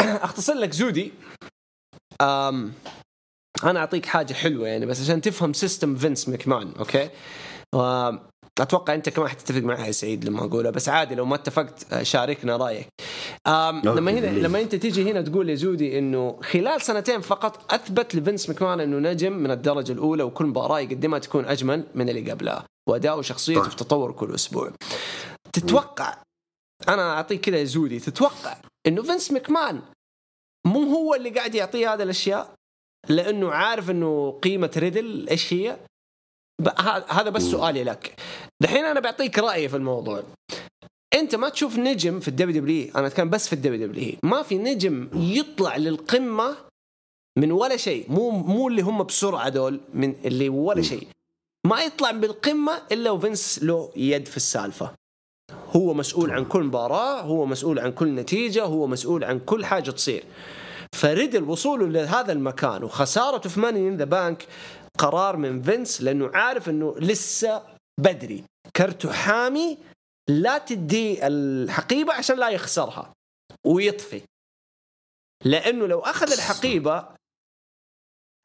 [0.00, 1.12] أختصر لك زودي.
[2.20, 2.72] أم
[3.62, 7.10] أنا أعطيك حاجة حلوة يعني بس عشان تفهم system فينس مكمان أوكي
[8.60, 12.56] أتوقع أنت كمان حتتفق معي يا سعيد لما اقولها بس عادي لو ما اتفقت شاركنا
[12.56, 12.88] رأيك
[13.84, 18.50] لما هنا؟ لما أنت تيجي هنا تقول يا زودي إنه خلال سنتين فقط أثبت لفينس
[18.50, 23.18] مكمان إنه نجم من الدرجة الأولى وكل مباراة يقدمها تكون أجمل من اللي قبلها واداؤه
[23.18, 23.70] وشخصيته طيب.
[23.70, 24.70] في تطور كل أسبوع
[25.52, 26.16] تتوقع
[26.88, 29.82] أنا أعطيك كذا يا زودي تتوقع إنه فينس مكمان
[30.66, 32.54] مو هو اللي قاعد يعطيه هذه الأشياء
[33.08, 35.76] لأنه عارف إنه قيمة ريدل إيش هي؟
[37.08, 38.20] هذا بس سؤالي لك.
[38.62, 40.22] دحين أنا بعطيك رأيي في الموضوع.
[41.14, 44.58] أنت ما تشوف نجم في الدبليو دبليو أنا أتكلم بس في الدبليو دبليو ما في
[44.58, 46.56] نجم يطلع للقمة
[47.38, 48.06] من ولا شيء.
[48.08, 51.06] مو مو اللي هم بسرعة دول من اللي ولا شيء.
[51.66, 54.90] ما يطلع بالقمة إلا وفنس له يد في السالفة.
[55.76, 59.90] هو مسؤول عن كل مباراة هو مسؤول عن كل نتيجة هو مسؤول عن كل حاجة
[59.90, 60.24] تصير.
[60.94, 62.84] فريدل وصوله لهذا المكان.
[62.84, 64.46] وخسارته في Money in the Bank
[64.98, 67.62] قرار من فينس لأنه عارف إنه لسه
[68.00, 68.44] بدري.
[68.76, 69.78] كرته حامي
[70.28, 73.12] لا تدي الحقيبة عشان لا يخسرها.
[73.66, 74.22] ويطفي.
[75.44, 77.08] لأنه لو أخذ الحقيبة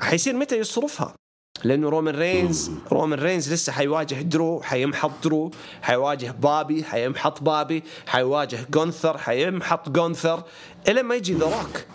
[0.01, 1.15] حيصير متى يصرفها؟
[1.63, 8.65] لأنه رومان رينز رومان رينز لسه حيواجه درو حيمحط درو حيواجه بابي حيمحط بابي حيواجه
[8.69, 10.43] جونثر حيمحط جونثر
[10.87, 11.85] إلى ما يجي ذا روك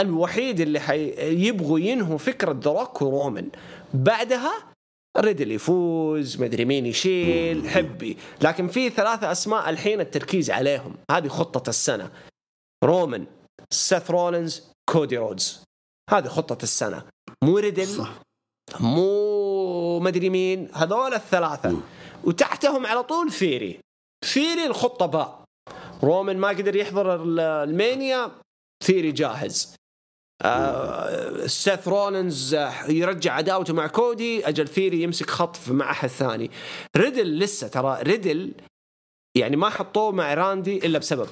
[0.00, 1.14] الوحيد اللي حي...
[1.46, 3.48] يبغوا ينهوا فكرة روك ورومان
[3.94, 4.52] بعدها
[5.18, 8.16] ريدل يفوز مدري مين يشيل حبي.
[8.42, 10.96] لكن في ثلاثة أسماء الحين التركيز عليهم.
[11.10, 12.10] هذه خطة السنة.
[12.84, 13.26] رومان
[13.70, 15.64] سيث رولينز كودي رودز.
[16.10, 17.02] هذه خطة السنة.
[17.44, 18.12] مو ريدل صح.
[18.80, 20.68] مو مدري مين.
[20.74, 21.80] هذول الثلاثة.
[22.24, 23.80] وتحتهم على طول ثيوري.
[24.24, 25.44] ثيوري الخطة باء.
[26.02, 28.30] رومان ما قدر يحضر ال- المانيا
[28.84, 29.74] ثيوري جاهز.
[30.44, 34.48] آه سيث رولينز آه، يرجع عداوته مع كودي.
[34.48, 36.50] أجل ثيوري يمسك خطف مع أحد ثاني.
[36.96, 38.52] ريدل لسه ترى ريدل
[39.36, 41.28] يعني ما حطوه مع راندي إلا بسبب.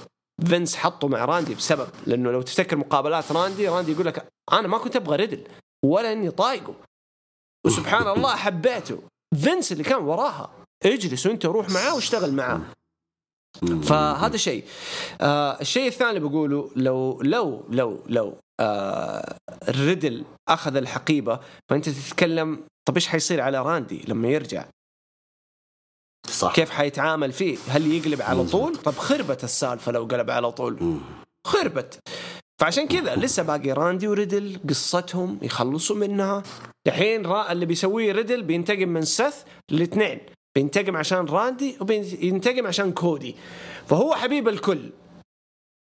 [0.46, 4.78] فينس حطه مع راندي بسبب لأنه لو تفتكر مقابلات راندي راندي يقول لك أنا ما
[4.78, 5.44] كنت أبغى ريدل
[5.84, 6.74] ولا إني طايقه.
[7.66, 9.02] وسبحان الله حبيته.
[9.42, 10.50] فينس اللي كان وراها
[10.84, 12.60] اجلس وأنت روح معاه واشتغل معاه.
[13.82, 14.64] فهذا شيء.
[15.20, 19.36] آه الشيء الثاني بقوله لو لو لو لو آه
[19.68, 21.40] ريدل أخذ الحقيبة
[21.70, 24.64] فأنت تتكلم طب إيش حيصير على راندي لما يرجع؟
[26.28, 26.54] صح.
[26.54, 30.98] كيف حيتعامل فيه؟ هل يقلب على طول؟ طب خربت السالفة لو قلب على طول.
[31.46, 31.98] خربت.
[32.60, 36.42] فعشان كذا لسه باقي راندي وريدل قصتهم يخلصوا منها.
[36.86, 40.20] الحين ترى اللي بيسويه ريدل بينتقم من سث الاثنين
[40.54, 43.36] بينتقم عشان راندي وبينتقم عشان كودي.
[43.86, 44.90] فهو حبيب الكل.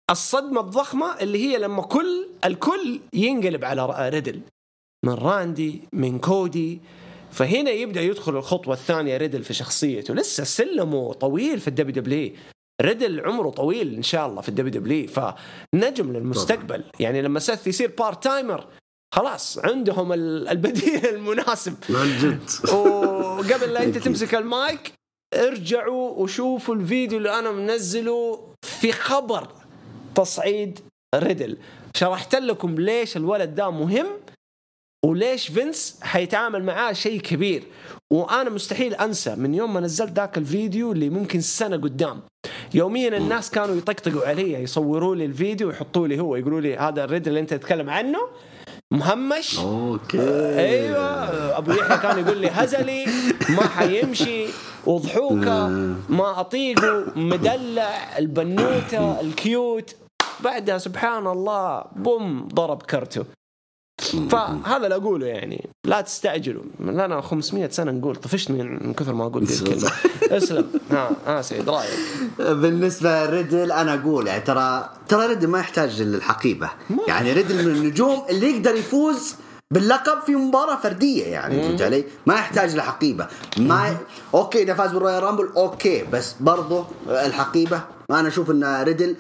[0.10, 4.42] الصدمة الضخمة اللي هي لما كل الكل ينقلب على ريدل.
[5.06, 6.82] من راندي من كودي.
[7.32, 10.14] فهنا يبدأ يدخل الخطوة الثانية ريدل في شخصيته.
[10.14, 12.32] لسه سلمه طويل في ال WW
[12.82, 16.84] ريدل عمره طويل إن شاء الله في ال WW فنجم للمستقبل.
[17.00, 18.68] يعني لما سث يصير part timer
[19.16, 21.76] خلاص عندهم ال- البديل المناسب.
[21.90, 24.94] من جد وقبل لا أنت تمسك المايك
[25.34, 29.48] ارجعوا وشوفوا الفيديو اللي أنا منزله في خبر.
[30.16, 30.80] تصعيد
[31.16, 31.58] ريدل.
[31.96, 34.08] شرحت لكم ليش الولد ده مهم
[35.06, 37.64] وليش فينس حيتعامل معاه شيء كبير.
[38.14, 42.22] وأنا مستحيل أنسى من يوم ما نزلت ذاك الفيديو اللي ممكن سنة قدام.
[42.74, 47.30] يوميا الناس كانوا يطقطقوا علي يصوروا لي الفيديو ويحطوا لي هو يقولوا لي هذا الريدل
[47.30, 48.20] اللي أنت تتكلم عنه.
[48.92, 50.20] مهمش؟ أوكي.
[50.60, 51.58] أيوه.
[51.58, 53.06] أبو يحيى كان يقول لي هزلي
[53.50, 54.46] ما حيمشي
[54.86, 55.68] وضحوكه
[56.10, 59.96] ما اطيقه مدلع البنوتة ال cute.
[60.44, 63.26] بعدها سبحان الله بوم ضرب كرته.
[64.32, 65.70] فهذا اللي أقوله يعني.
[65.86, 66.64] لا تستعجلوا.
[66.80, 69.92] لنا 500 سنة نقول طفشت من كثر ما أقول ذي الكلمة.
[70.22, 70.66] اسلم.
[70.92, 72.00] ها ها سيد رأيك؟
[72.40, 76.70] بالنسبة لريدل أنا أقول يعني ترى ترى ريدل ما يحتاج للحقيبة.
[77.08, 79.36] يعني ريدل من النجوم اللي يقدر يفوز
[79.74, 83.28] باللقب في مباراة فردية يعني فهمت علي؟ ما يحتاج لحقيبة.
[83.58, 83.98] ما ي...
[84.34, 87.82] أوكي إذا فاز بال Royal Rumble أوكي بس برضه الحقيبة
[88.12, 89.16] أنا أشوف إن ريدل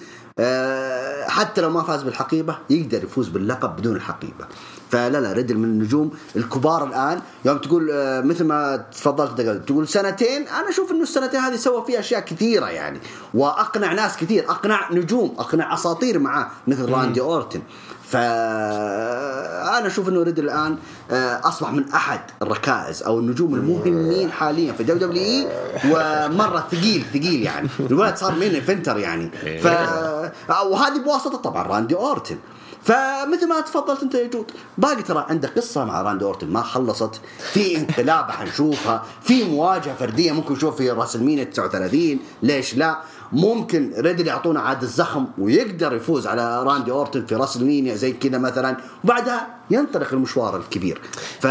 [1.28, 4.46] حتى لو ما فاز بالحقيبة يقدر يفوز باللقب بدون الحقيبة.
[4.90, 7.22] فلا لا ريدل من النجوم الكبار الآن.
[7.46, 12.00] يوم تقول آه، مثل ما تفضلت تقول سنتين؟ أنا أشوف إنه السنتين هذه سوى فيها
[12.00, 13.00] أشياء كثيرة يعني
[13.34, 14.52] وأقنع ناس كثير.
[14.52, 17.62] أقنع نجوم أقنع أساطير معاه مثل راندي أورتن.
[18.10, 20.78] فأنا أشوف إنه ريدل الآن
[21.12, 25.47] آه، أصبح من أحد الركائز أو النجوم المهمين حاليا في WWE
[25.86, 27.70] ومرة ثقيل ثقيل يعني.
[27.80, 29.32] الولد صار main eventer يعني.
[29.64, 29.66] ف
[30.66, 32.38] وهذه بواسطة طبعا راندي أورتن.
[32.84, 37.22] فمثل ما تفضلت أنت يا جود باقي ترى عنده قصة مع راندي أورتن ما خلصت.
[37.53, 42.99] في انقلابه حنشوفها في مواجهة فردية ممكن نشوف في WrestleMania 39 ليش لا؟
[43.32, 48.78] ممكن ريدل يعطونا عاد الزخم ويقدر يفوز على راندي اورتن في WrestleMania زي كذا مثلا.
[49.04, 51.02] وبعدها ينطلق المشوار الكبير.
[51.40, 51.44] ف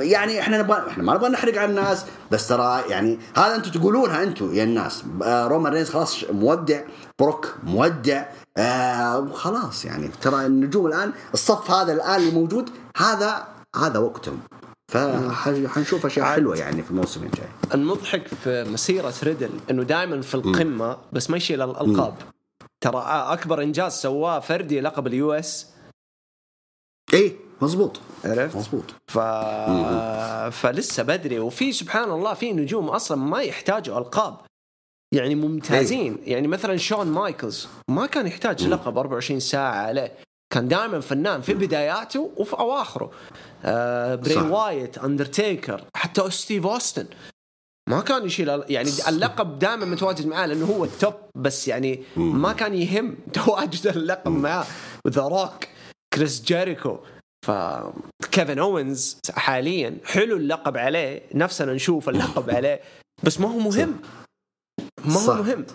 [0.00, 4.22] يعني إحنا نبغى إحنا ما نبغى نحرق على الناس بس ترى يعني هذا أنتم تقولونها
[4.22, 5.04] أنتم يا الناس.
[5.22, 6.80] آه، رومان رينز خلاص مودع
[7.18, 8.24] بروك مودع.
[8.56, 13.46] آه خلاص يعني ترى النجوم الآن الصف هذا الآن اللي موجود هذا
[13.76, 14.38] هذا وقتهم.
[14.92, 17.48] فحنشوف أشياء حلوة يعني في الموسم الجاي.
[17.74, 22.14] المضحك في مسيرة ريدل إنه دائما في القمة بس ما يشيل الألقاب.
[22.80, 25.66] ترى أكبر إنجاز سواه فردي لقب ال US.
[27.12, 29.18] إيه مزبوط عرفت؟ مزبوط ف...
[30.56, 31.38] فلسه بدري.
[31.38, 34.36] وفي سبحان الله في نجوم أصلا ما يحتاجوا ألقاب.
[35.12, 36.18] يعني ممتازين.
[36.24, 40.18] يعني مثلا شون مايكلز ما كان يحتاج لقب 24 ساعة عليه.
[40.52, 43.10] كان دائما فنان في بداياته وفي أواخره.
[43.64, 44.42] آه بري صح.
[44.42, 47.06] وايت اندرتيكر حتى ستيف أوستن.
[47.88, 52.52] ما كان يشيل يعني اللقب دائما متواجد معاه لأنه هو ال top بس يعني ما
[52.52, 54.66] كان يهم تواجد اللقب معاه.
[55.08, 55.64] ذا روك
[56.14, 56.98] كريس جيريكو
[57.46, 59.98] فكيفن اوينز حاليا.
[60.04, 61.22] حلو اللقب عليه.
[61.34, 62.80] نفسنا نشوف اللقب عليه.
[63.22, 64.00] بس ما هو مهم.
[65.04, 65.34] ما هو.
[65.34, 65.66] مهم.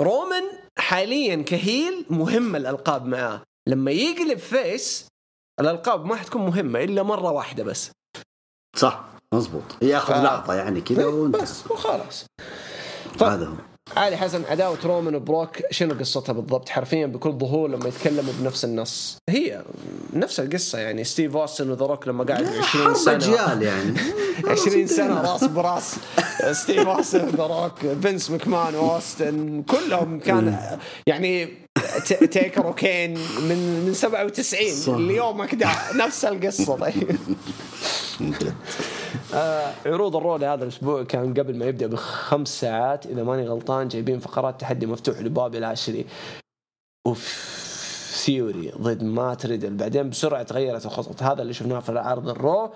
[0.00, 0.42] رومان
[0.78, 3.42] حاليا ك heel مهم الألقاب معاه.
[3.68, 5.06] لما يقلب face
[5.60, 7.90] الألقاب ما حتكون مهمة إلا مرة واحدة بس.
[8.76, 9.04] صح
[9.34, 9.62] مزبوط.
[9.82, 12.26] ياخذ ف- لقطه يعني كذا وانت بس وخلاص.
[13.18, 13.30] طيب.
[13.30, 13.52] هذا هو.
[13.96, 19.16] علي حسن عداوة رومان وبروك شنو قصتها بالضبط؟ حرفيا بكل ظهور لما يتكلموا بنفس النص.
[19.30, 19.62] هي
[20.12, 23.16] نفس القصة يعني ستيف أوستن وذا روك لما قعد 20 حرب سنة.
[23.16, 23.94] أجيال يعني.
[24.62, 25.96] 20 سنة راس براس.
[26.52, 31.52] ستيف أوستن ذا روك فينس مكمان أوستن كلهم كان يعني ت-
[32.30, 33.14] تيكر وكين
[33.48, 34.94] من من 97 صح.
[34.94, 36.76] اليوم كذا نفس القصة.
[36.76, 37.16] طيب.
[39.34, 43.06] آه، عروض ال Raw هذا الأسبوع كان قبل ما يبدأ بخمس ساعات.
[43.06, 46.06] إذا ماني غلطان جايبين فقرات تحدي مفتوح لبابي العشري
[47.06, 47.52] أوف
[48.24, 51.22] ثيوري ضد مات ريدل بعدين بسرعة تغيرت الخطط.
[51.22, 52.70] هذا اللي شفناه في عرض ال Raw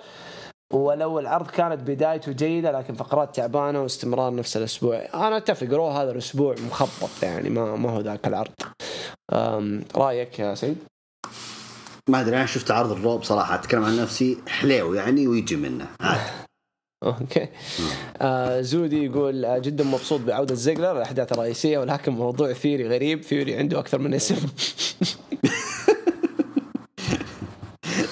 [0.72, 4.96] ولو العرض كانت بدايته جيدة لكن فقرات تعبانة واستمرار نفس الأسبوع.
[5.14, 8.52] أنا أتفق Raw هذا الأسبوع مخبط يعني ما ما هو ذاك العرض.
[9.96, 10.76] رأيك يا سيد؟
[12.08, 15.86] ما أدري أنا شفت عرض ال Raw صراحة أتكلم عن نفسي حليو يعني ويجي منه
[16.00, 16.30] عادي
[17.02, 17.48] أوكي.
[18.20, 18.60] آه.
[18.60, 23.78] زودي يقول آه جدا مبسوط بعودة زيجلر للأحداث الرئيسية ولكن موضوع ثيوري غريب ثيوري عنده
[23.78, 24.36] أكثر من اسم.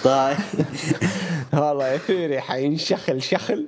[0.04, 0.36] طيب.
[1.58, 3.66] والله يا ثيوري حينشخل شخل.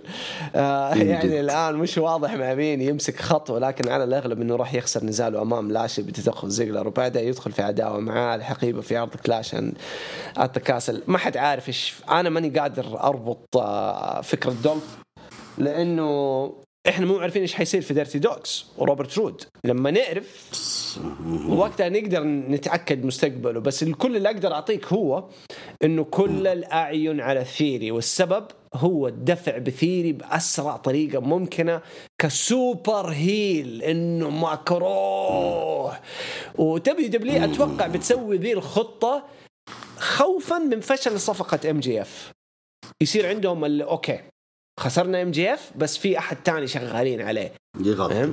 [0.54, 5.04] آه يعني الآن مش واضح مع مين يمسك خط ولكن على الأغلب إنه راح يخسر
[5.04, 9.56] نزاله امام لاشلي بتدخل زيجلر وبعدها يدخل في عداوة معاه الحقيبة في عرض Clash
[10.40, 14.98] التكاسل ما حد عارف إيش أنا ماني قادر أربط آه فكرة دولف
[15.58, 16.52] لأنه
[16.88, 19.42] إحنا مو عارفين إيش حيصير في Dirty Dawgs وروبرت رود.
[19.64, 20.56] لما نعرف
[21.48, 25.24] وقتها نقدر نتأكد مستقبله بس الكل اللي أقدر أعطيك هو
[25.84, 31.82] إنه كل الأعين على ثيري والسبب هو الدفع بثيري بأسرع طريقة ممكنة
[32.18, 35.98] ك super heel إنه مكروه
[36.58, 39.24] و WWE أتوقع بتسوي ذي الخطة
[39.98, 42.32] خوفا من فشل صفقة MJF
[43.00, 44.20] يصير عندهم okay
[44.80, 47.52] خسرنا MJF بس في أحد تاني شغالين عليه.
[47.80, 48.30] يغطي؟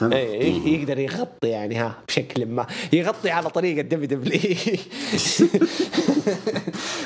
[0.00, 0.12] كان.
[0.12, 2.66] إيه ي- يقدر يغطي يعني ها بشكل ما.
[2.92, 4.40] يغطي على طريقة WWE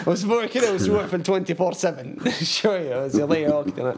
[0.09, 2.05] أسبوع كذا واسبوع في ال 24 7
[2.43, 3.95] شوية بس يضيع وقتنا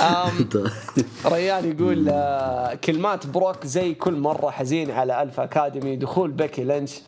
[0.00, 0.48] أم،
[1.32, 5.96] ريان يقول آه، كلمات بروك زي كل مرة حزين على Alpha Academy.
[5.96, 7.00] دخول بيكي لينش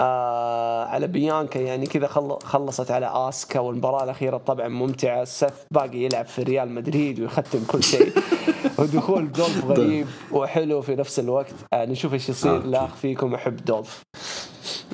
[0.00, 5.24] آه على بيانكا يعني كذا خل- خلصت على آسكا والمباراة الأخيرة طبعا ممتعة.
[5.24, 8.12] سيث باقي يلعب في ريال مدريد ويختم كل شيء.
[8.78, 11.54] ودخول دولف غريب وحلو في نفس الوقت.
[11.72, 12.62] آه نشوف إيش يصير.
[12.62, 14.02] لا أخفيكم أحب دولف.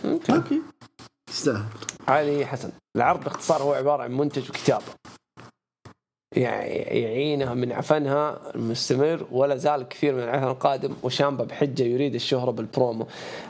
[0.05, 0.62] okay.
[1.28, 1.64] يستاهل.
[2.09, 4.85] علي حسن العرض باختصار هو عبارة عن منتج وكتابة.
[6.37, 10.95] يعني يعينها من عفنها المستمر ولا زال كثير من العفن القادم.
[11.03, 13.07] وشامبا بحجة يريد الشهرة بالبرومو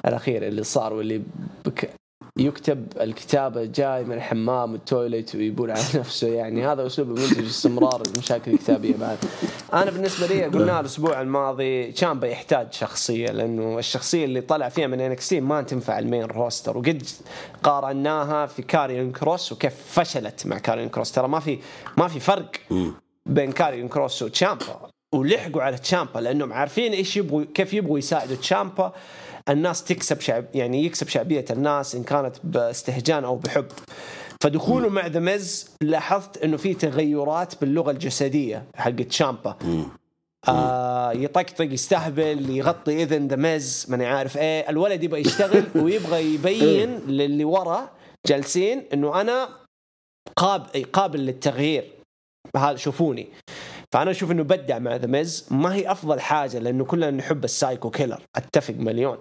[0.06, 1.22] الأخير اللي صار واللي
[1.64, 1.90] بك
[2.38, 6.28] يكتب الكتابة جاي من الحمام وال toilet ويبول على نفسه.
[6.28, 9.18] يعني هذا أسلوب المنتج استمرار المشاكل الكتابية بعد.
[9.72, 15.00] أنا بالنسبة لي قلنا الأسبوع الماضي شامبا يحتاج شخصية لأنه الشخصية اللي طلع فيها من
[15.00, 16.78] NXT ما تنفع ال main roster.
[16.78, 17.02] وقد
[17.62, 21.12] قارناها في كاريون كروس وكيف فشلت مع كاريون كروس.
[21.12, 21.58] ترى ما في
[21.96, 22.50] ما في فرق
[23.26, 24.88] بين كاريون كروس وتشامبا.
[25.14, 28.92] ولحقوا على تشامبا لأنهم عارفين إيش يبغوا كيف يبغوا يساعدوا تشامبا.
[29.48, 33.66] الناس تكسب شعب يعني يكسب شعبية الناس إن كانت باستهجان أو بحب.
[34.40, 39.56] فدخوله مع The Miz لاحظت إنه في تغيرات باللغة الجسدية حقت تشامبا.
[40.48, 44.70] آه يطقطق يستهبل يغطي إذن The Miz ماني عارف إيه.
[44.70, 47.90] الولد يبغى يشتغل ويبغى يبين للي ورا
[48.26, 49.48] جالسين إنه أنا
[50.36, 51.92] قاب قابل للتغيير.
[52.56, 53.28] هذا شوفوني.
[53.94, 55.46] فأنا أشوف إنه بدع مع The Miz.
[55.50, 58.22] ما هي أفضل حاجة لأنه كلنا نحب ال psycho killer.
[58.36, 59.18] أتفق مليون.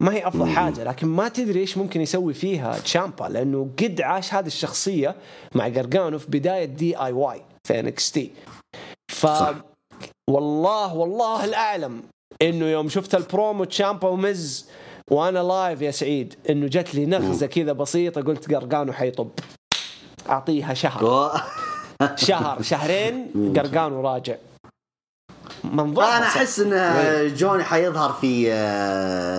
[0.00, 4.34] ما هي أفضل حاجة لكن ما تدري إيش ممكن يسوي فيها تشامبا لأنه قد عاش
[4.34, 5.16] هذه الشخصية
[5.54, 8.30] مع قرقانو في بداية DIY في NXT
[9.12, 9.26] ف
[10.30, 12.02] والله والله الأعلم
[12.42, 14.68] إنه يوم شفت البرومو تشامبا و Miz
[15.10, 19.30] وأنا live يا سعيد إنه جت لي نغزة كذا بسيطة قلت قرقانو حيطب.
[20.28, 21.30] أعطيها شهر.
[22.16, 24.34] شهر شهرين قرقانو راجع
[25.64, 28.44] منظور أنا أحس إن جوني حيظهر في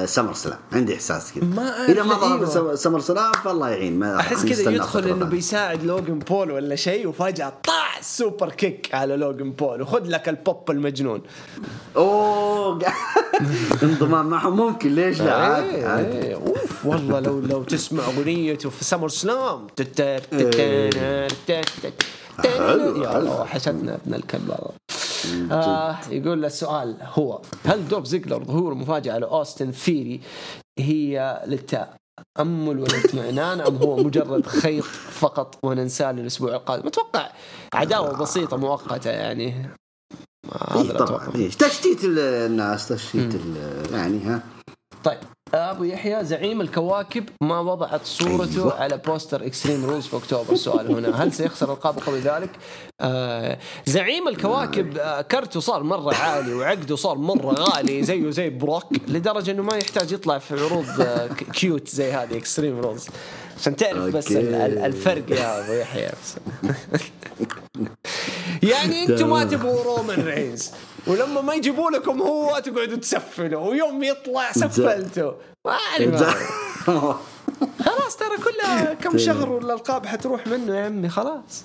[0.08, 0.60] SummerSlam.
[0.74, 1.44] عندي إحساس كذا.
[1.44, 4.00] ما إذا ما ظهر في SummerSlam فالله يعين.
[4.00, 9.52] ما أحس كذا يدخل إنه بيساعد لوجن بول ولا شيء وفجأة طاخ superkick على لوجن
[9.52, 9.82] بول.
[9.82, 11.22] وخذ لك البوب المجنون.
[11.96, 12.80] أوه
[13.84, 16.36] انضمام معهم ممكن ليش لا؟ عادي عادي.
[16.36, 19.68] أوف والله لو لو تسمع اغنيته في سمر سلام.
[22.40, 24.52] حلو وحشتنا ابن الكلب
[25.52, 30.22] آه يقول السؤال هو هل دوب زيجلر ظهور مفاجأة لأوستن ثيري
[30.80, 34.84] هي للتأمل والاطمئنان أم هو مجرد خيط
[35.20, 37.32] فقط وننساه للأسبوع القادم؟ أتوقع
[37.74, 39.70] عداوة بسيطة مؤقتة يعني.
[40.72, 41.50] هذا طبعا.
[41.60, 43.34] تشتيت الناس تشتيت
[43.92, 44.44] يعني ها.
[45.04, 45.20] طيب.
[45.54, 48.74] أبو يحيى زعيم الكواكب ما وضعت صورته أيوة.
[48.74, 50.54] على poster Extreme Rules في أكتوبر.
[50.54, 52.50] السؤال هنا هل سيخسر القاب قبل ذلك؟
[53.02, 58.84] آه زعيم الكواكب آه كرته صار مرة عالي وعقده صار مرة غالي زيه زي بروك
[59.08, 63.08] لدرجة إنه ما يحتاج يطلع في عروض آه cute زي هذه Extreme Rules
[63.60, 66.10] عشان تعرف بس الفرق يا أبو يحيى.
[68.72, 70.72] يعني أنتم ما تبغوا رومان رينز.
[71.08, 75.32] ولما ما يجيبوا لكم هو تقعدوا تسفلوا ويوم يطلع سفلتوا.
[75.66, 75.78] ما
[77.86, 81.64] خلاص ترى كلها كم شهر والالقاب حتروح منه يا عمي خلاص.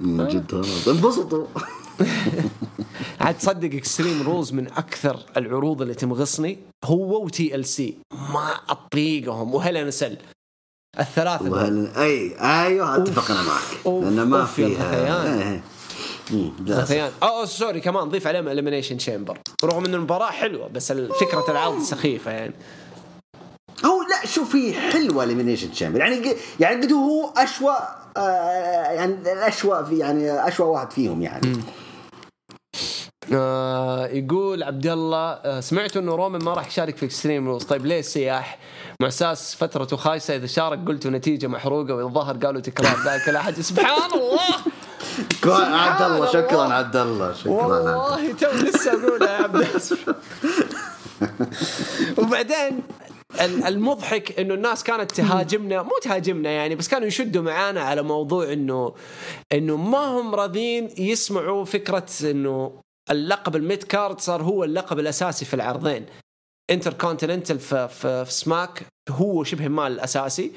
[0.00, 1.46] من جد خلاص انبسطوا.
[3.20, 9.60] عاد تصدق Extreme Rules من أكثر العروض اللي تمغصني هو و TLC ما أطيقهم و
[9.60, 10.16] Hell in a Cell
[11.00, 11.86] الثلاثة وهل...
[11.96, 13.86] اي أيوه أتفق أنا معك.
[13.86, 15.60] لأن ما فيها.
[17.22, 22.30] اوه sorry كمان ضيف عليهم Elimination Chamber رغم إن المباراة حلوة بس فكره العرض سخيفة
[22.30, 22.54] يعني.
[23.84, 27.76] هو لا شوف هي حلوة Elimination Chamber يعني يعني قد هو أشوى
[28.16, 31.62] آه يعني الاشوى في يعني أشوى واحد فيهم يعني.
[33.34, 37.86] آه يقول عبد الله آه سمعت إنه رومان ما راح يشارك في Extreme Rules طيب
[37.86, 38.58] ليه السياح؟
[39.02, 43.60] مع أساس فترته خايسة إذا شارك قلتوا نتيجة محروقة وإذا ظهر قالوا تكرار ذلك الاحد
[43.60, 44.67] سبحان الله!
[45.46, 47.52] عبد الله شكرا عبد الله شكرا.
[47.52, 49.66] والله تو لسه اقولها يا عبد
[52.18, 52.82] وبعدين
[53.40, 58.94] المضحك إنه الناس كانت تهاجمنا مو تهاجمنا يعني بس كانوا يشدوا معانا على موضوع إنه
[59.52, 62.80] إنه ما هم راضين يسمعوا فكرة إنه
[63.10, 66.06] اللقب ال mid card صار هو اللقب الأساسي في العرضين.
[66.70, 70.52] انتر كونتيننتال في, في, في سماك هو شبه ما الأساسي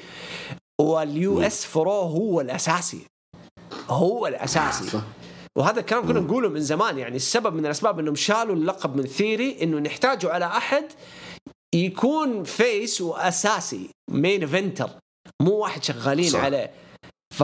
[0.80, 3.11] وال US في Raw هو الأساسي.
[3.88, 5.02] هو الأساسي صح.
[5.56, 9.62] وهذا الكلام كنا نقوله من زمان يعني السبب من الأسباب إنهم شالوا اللقب من ثيري
[9.62, 10.84] إنه نحتاجوا على أحد
[11.74, 14.90] يكون face وأساسي main eventer
[15.42, 16.44] مو واحد شغالين صح.
[16.44, 16.70] عليه
[17.34, 17.42] ف...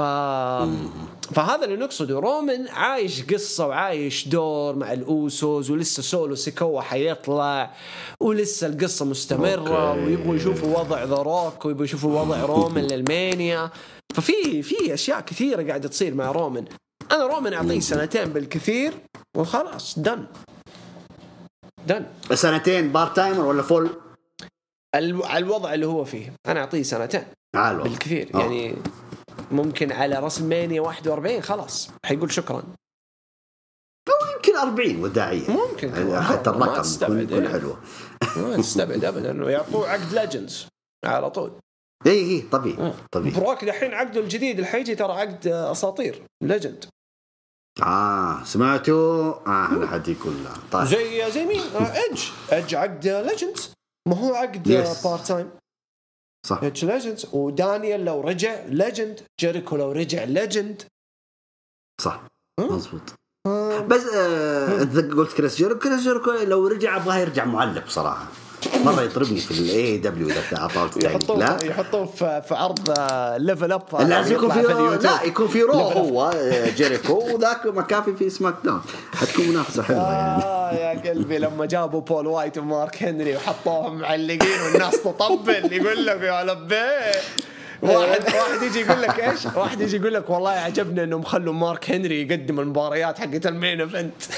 [1.35, 7.75] فهذا اللي نقصده رومان عايش قصة وعايش دور مع الأوسوس ولسه سولو سيكوا حيطلع
[8.21, 10.05] ولسه القصة مستمرة okay.
[10.05, 13.71] ويبغوا يشوفوا وضع ذا روك ويبغوا يشوفوا وضع رسلمانيا
[14.19, 16.65] ففي في أشياء كثيرة قاعدة تصير مع رومان
[17.13, 18.93] أنا رومان أعطيه سنتين بالكثير
[19.37, 20.27] وخلاص done
[21.87, 23.91] done سنتين part timer ولا full؟
[25.37, 26.33] الوضع اللي هو فيه.
[26.47, 28.37] أنا أعطيه سنتين بالكثير.
[28.37, 28.77] يعني
[29.51, 31.91] ممكن على رسلمانيا 41 خلاص.
[32.05, 32.63] حيقول شكرا.
[34.09, 35.51] أو يمكن 40 وداعية.
[35.51, 35.89] ممكن.
[35.89, 37.49] يعني حتى الرقم يكون, يكون إيه.
[37.49, 37.77] حلو.
[38.37, 39.31] ما تستبعد ابدا.
[39.31, 40.67] انه يعطوه عقد legends
[41.05, 41.53] على طول.
[42.07, 43.41] اي اي طبيعي طبيعي.
[43.41, 46.85] بروك دحين عقده الجديد اللي حيجي ترى عقد أساطير legend
[47.83, 50.35] آه سمعتوا؟ آه أنا حد يقول
[50.73, 50.85] طيب.
[50.87, 53.73] زي زي مين؟ ايدج آه، ايدج عقد legends
[54.09, 55.51] ما هو عقد part time
[56.47, 56.59] صح.
[56.63, 60.83] ايدج legends ودانيال لو رجع legend جيريكو لو رجع legend
[62.01, 62.23] صح.
[62.61, 63.03] مضبوط
[63.87, 68.27] بس آه انت قلت كريس جيريكو كريس جيريكو لو رجع أبغاه يرجع معلق صراحة
[68.85, 71.57] مرة يطربني في ال AEW إذا اعطاه يحطوه لا.
[71.65, 72.91] يحطوه في, في عرض
[73.37, 74.63] Level Up لازم يكون في,
[75.03, 76.31] لا يكون في رو هو
[76.77, 78.81] جيريكو وذاك مكافي في سماك داون
[79.15, 80.43] حتكون منافسة حلوة يعني.
[80.81, 86.45] يا قلبي لما جابوا بول وايت ومارك هنري وحطوهم معلقين والناس تطبل يقول لك يا
[86.45, 87.13] لبيه
[87.83, 91.91] واحد واحد يجي يقول لك إيش؟ واحد يجي يقول لك والله عجبنا إنهم خلوا مارك
[91.91, 94.13] هنري يقدم المباريات حقت ال main event.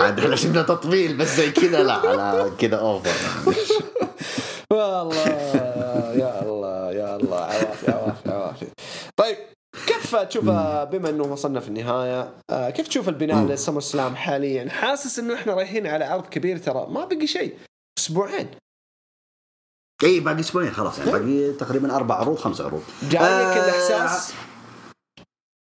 [0.00, 3.10] عاد إحنا شفنا تطبيل بس زي كذا لا على كذا over
[4.72, 5.28] والله
[6.16, 8.66] يا الله يا الله عوافي عوافي عوافي
[9.16, 9.36] طيب
[9.86, 15.18] كيف تشوفها بما إنه وصلنا في النهاية آه، كيف تشوف البناء للسمر سلام حاليا؟ حاسس
[15.18, 17.54] إنه إحنا رايحين على عرض كبير ترى ما بقي شيء.
[17.98, 18.48] أسبوعين.
[20.04, 22.82] اي باقي أسبوعين خلاص يعني باقي تقريبا أربع عروض خمس عروض.
[23.02, 24.34] جايك آه، الإحساس؟ آه،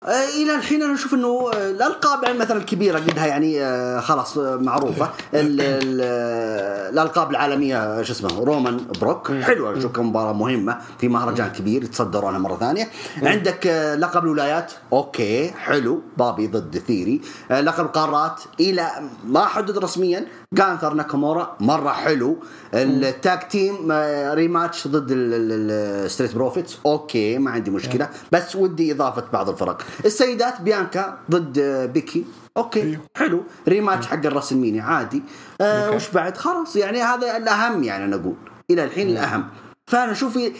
[0.08, 4.56] إلى الحين أنا أشوف إنه آه، الالقاب يعني مثلا الكبيرة قدها يعني آه، خلاص آه،
[4.56, 5.06] معروفة.
[5.34, 9.32] ال- ال- آه، الالقاب العالمية شو اسمه رومان بروك.
[9.32, 12.88] حلوة أشوف مباراة مهمة في مهرجان كبير يتصدرونها مرة ثانية.
[13.24, 16.01] عندك آه، لقب الولايات okay حلو.
[16.17, 17.22] بوبي ضد ثيري.
[17.51, 18.88] آه، لقب القارات إلى
[19.28, 22.38] ما حدد رسميا جانثر ناكامورا مره حلو
[22.74, 23.91] ال tag team
[24.34, 28.10] rematch ضد الستريت بروفيتس okay ما عندي مشكلة.
[28.32, 29.82] بس ودي إضافة بعض الفرق.
[30.06, 32.26] السيدات بيانكا ضد آه، بيكي.
[32.57, 33.43] okay حلو.
[33.67, 35.24] rematch حق الرسلمينيا عادي.
[35.62, 35.91] آه.
[35.91, 36.76] وش بعد؟ خلاص.
[36.76, 38.36] يعني هذا الأهم يعني أنا أقول.
[38.72, 39.45] إلى الحين الأهم.
[39.88, 40.54] فأنا أشوف ال-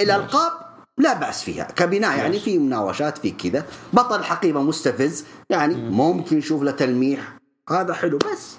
[0.00, 0.52] الألقاب
[0.98, 1.64] لا بأس فيها.
[1.64, 3.64] كبناء يعني في مناوشات في كذا.
[3.92, 5.24] بطل حقيبة مستفز.
[5.50, 7.36] يعني ممكن نشوف له تلميح.
[7.70, 8.18] هذا حلو.
[8.18, 8.56] بس.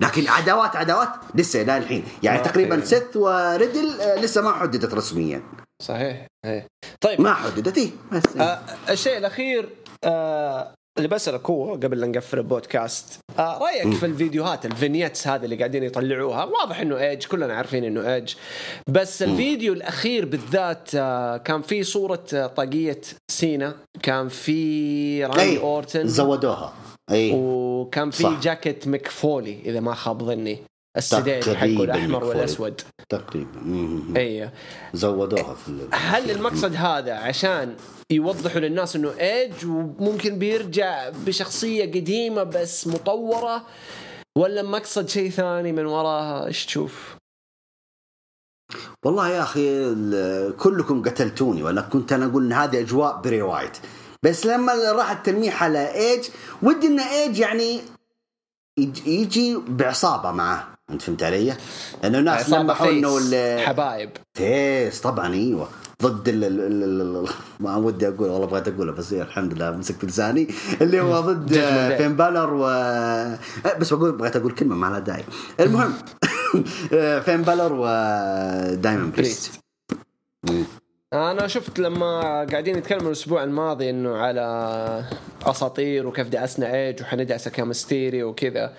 [0.00, 2.04] لكن عداوات عداوات لسه إلى الحين.
[2.22, 2.42] يعني.
[2.42, 5.42] تقريبا سيث وريدل آه، لسه ما حددت رسميا.
[5.82, 6.66] صحيح صحيح.
[7.00, 7.20] طيب.
[7.20, 9.68] ما حددت إيه بس آه الشيء الأخير
[10.04, 13.18] آه اللي بسألك هو قبل لا نقفل البودكاست.
[13.38, 17.84] آه رأيك في الفيديوهات ال vignettes هذه اللي قاعدين يطلعوها؟ واضح إنه إيدج كلنا عارفين
[17.84, 18.34] إنه إيدج.
[18.88, 25.58] بس الفيديو الأخير بالذات آه كان في صورة آه، طاقية سينا كان في راندي اي
[25.58, 26.08] أورتن.
[26.08, 26.72] زودوها.
[27.10, 28.36] إي وكان في.
[28.42, 30.58] جاكيت ميك فولي إذا ما خاب ظني
[30.96, 32.24] السديري حقه الأحمر.
[32.24, 34.16] والاسود تقريبا مم.
[34.16, 34.50] إي
[34.94, 37.76] زودوها في هل المقصد هذا عشان
[38.10, 43.66] يوضحوا للناس إنه ايدج وممكن بيرجع بشخصية قديمة بس مطورة
[44.38, 47.16] ولا مقصد شيء ثاني من وراها إيش تشوف؟
[49.04, 49.94] والله يا أخي
[50.52, 53.78] كلكم قتلتوني ولا كنت أنا أقول إن هذه أجواء بري وايت
[54.24, 56.24] بس لما راح التلميح على إيدج
[56.62, 57.80] ودي إن إيدج يعني
[58.80, 60.68] يج- يجي بعصابة معه.
[60.90, 61.54] أنت فهمت علي؟
[62.02, 64.10] لأنه الناس لمحوا إنه حبايب.
[64.34, 65.68] face طبعا إيوه.
[66.02, 66.60] ضد ال ال
[67.00, 67.28] ال
[67.60, 70.48] ما ودي أقول والله بغيت أقوله بس إيه الحمد لله مسكت لساني.
[70.80, 71.52] اللي هو ضد.
[71.98, 73.38] فين بالر و أه،
[73.80, 75.24] بس بقول بغيت أقول كلمة ما لها داعي.
[75.60, 75.94] المهم
[77.24, 79.50] فين بالر ودايمون بريست
[81.14, 85.04] أنا شفت لما قاعدين يتكلموا الأسبوع الماضي إنه على
[85.42, 88.74] أساطير وكيف دعسنا إيج وحندعسه كمستيري وكذا.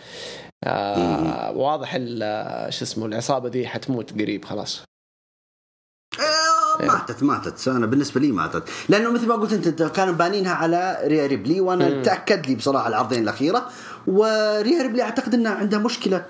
[0.64, 1.92] آه واضح
[2.70, 4.84] شو اسمه العصابة دي حتموت قريب خلاص.
[6.20, 7.68] آه، ماتت ماتت.
[7.68, 8.64] أنا بالنسبة لي ماتت.
[8.90, 13.24] لأنه مثل ما قلت أنت كانوا بانينها على ريا ريبلي وأنا تاكد لي بصراحة العرضين
[13.24, 13.70] الأخيرة.
[14.08, 16.26] وريا ريبلي أعتقد انها عندها مشكلة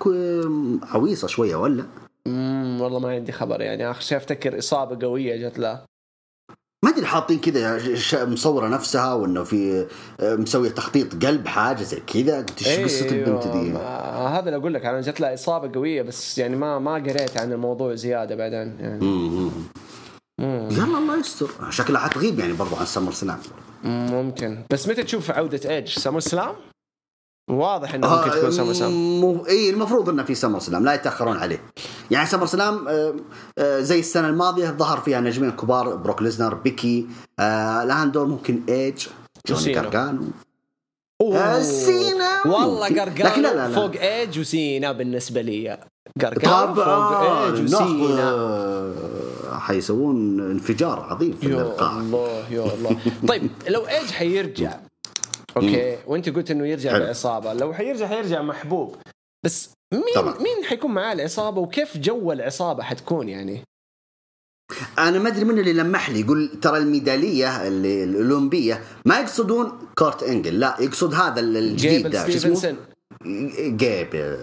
[0.82, 1.86] عويصة شوية ولا؟
[2.26, 3.90] امم والله ما عندي خبر يعني.
[3.90, 5.95] اخر شيء افتكر إصابة قوية جت له.
[6.84, 7.80] ما أدري حاطين كذا
[8.24, 9.86] مصورة نفسها وإنه في
[10.20, 12.36] آه، مسوية تخطيط قلب حاجة زي كذا.
[12.38, 16.02] قلت إيش قصة البنت دي؟ ما- هذا اللي أقول لك أنا جت لها إصابة قوية
[16.02, 19.04] بس يعني ما ما قريت عن الموضوع زيادة بعدين يعني.
[19.04, 19.50] مم.
[20.40, 20.68] مم.
[20.70, 21.48] يلا الله يستر.
[21.70, 23.38] شكلها حتغيب يعني برضو عن سمر سلام.
[23.84, 24.58] ممكن.
[24.72, 26.54] بس متى تشوف عودة ايج سمر سلام؟
[27.50, 29.46] واضح إنه ممكن تكون سمر سلام مو...
[29.48, 31.62] إي المفروض إنه في سمر سلام لا يتأخرون عليه
[32.10, 33.14] يعني سمر سلام آه،
[33.58, 37.06] آه، زي السنة الماضية ظهر فيها نجمين كبار بروك ليزنر بيكي
[37.38, 39.06] آه الان دور ممكن ايج
[39.46, 39.80] جوني وسينا.
[39.82, 40.22] كاركانو
[41.20, 41.38] أوه.
[41.38, 43.00] آه، سينا والله ممكن.
[43.00, 43.74] قرقانو لكن لا لا لا.
[43.74, 45.78] فوق ايج وسينا بالنسبة لي
[46.22, 52.96] قرقانو فوق ايدج وسينا آه، حيسوون انفجار عظيم في يا القاعه الله يا الله
[53.28, 54.76] طيب لو ايدج حيرجع
[55.56, 55.98] okay.
[56.06, 57.04] وأنت قلت إنه يرجع حلو.
[57.04, 57.52] بعصابة.
[57.52, 58.96] لو حيرجع حيرجع محبوب.
[59.44, 60.38] بس مين طبعا.
[60.38, 63.62] مين حيكون معاه العصابة؟ وكيف جو العصابة حتكون يعني؟
[64.98, 66.20] أنا ما أدري من اللي لمح لي.
[66.20, 72.26] يقول ترى الميدالية اللي الأولمبية ما يقصدون كورت إنجل لا يقصد هذا الجديد جيبل ده
[72.26, 72.76] شو اسمه؟ ستيفنسون
[73.76, 74.36] جيب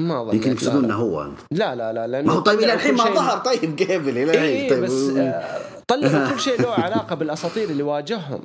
[0.00, 1.30] ما ظنيت يمكن يقصدون هو.
[1.50, 3.38] لا لا لا لأنه ما هو طيب إلى الحين ما ظهر.
[3.38, 4.40] طيب جيبل إلى الحين.
[4.40, 8.40] إيه طيب بس آه، طلعوا كل شيء له علاقة بالأساطير اللي واجههم.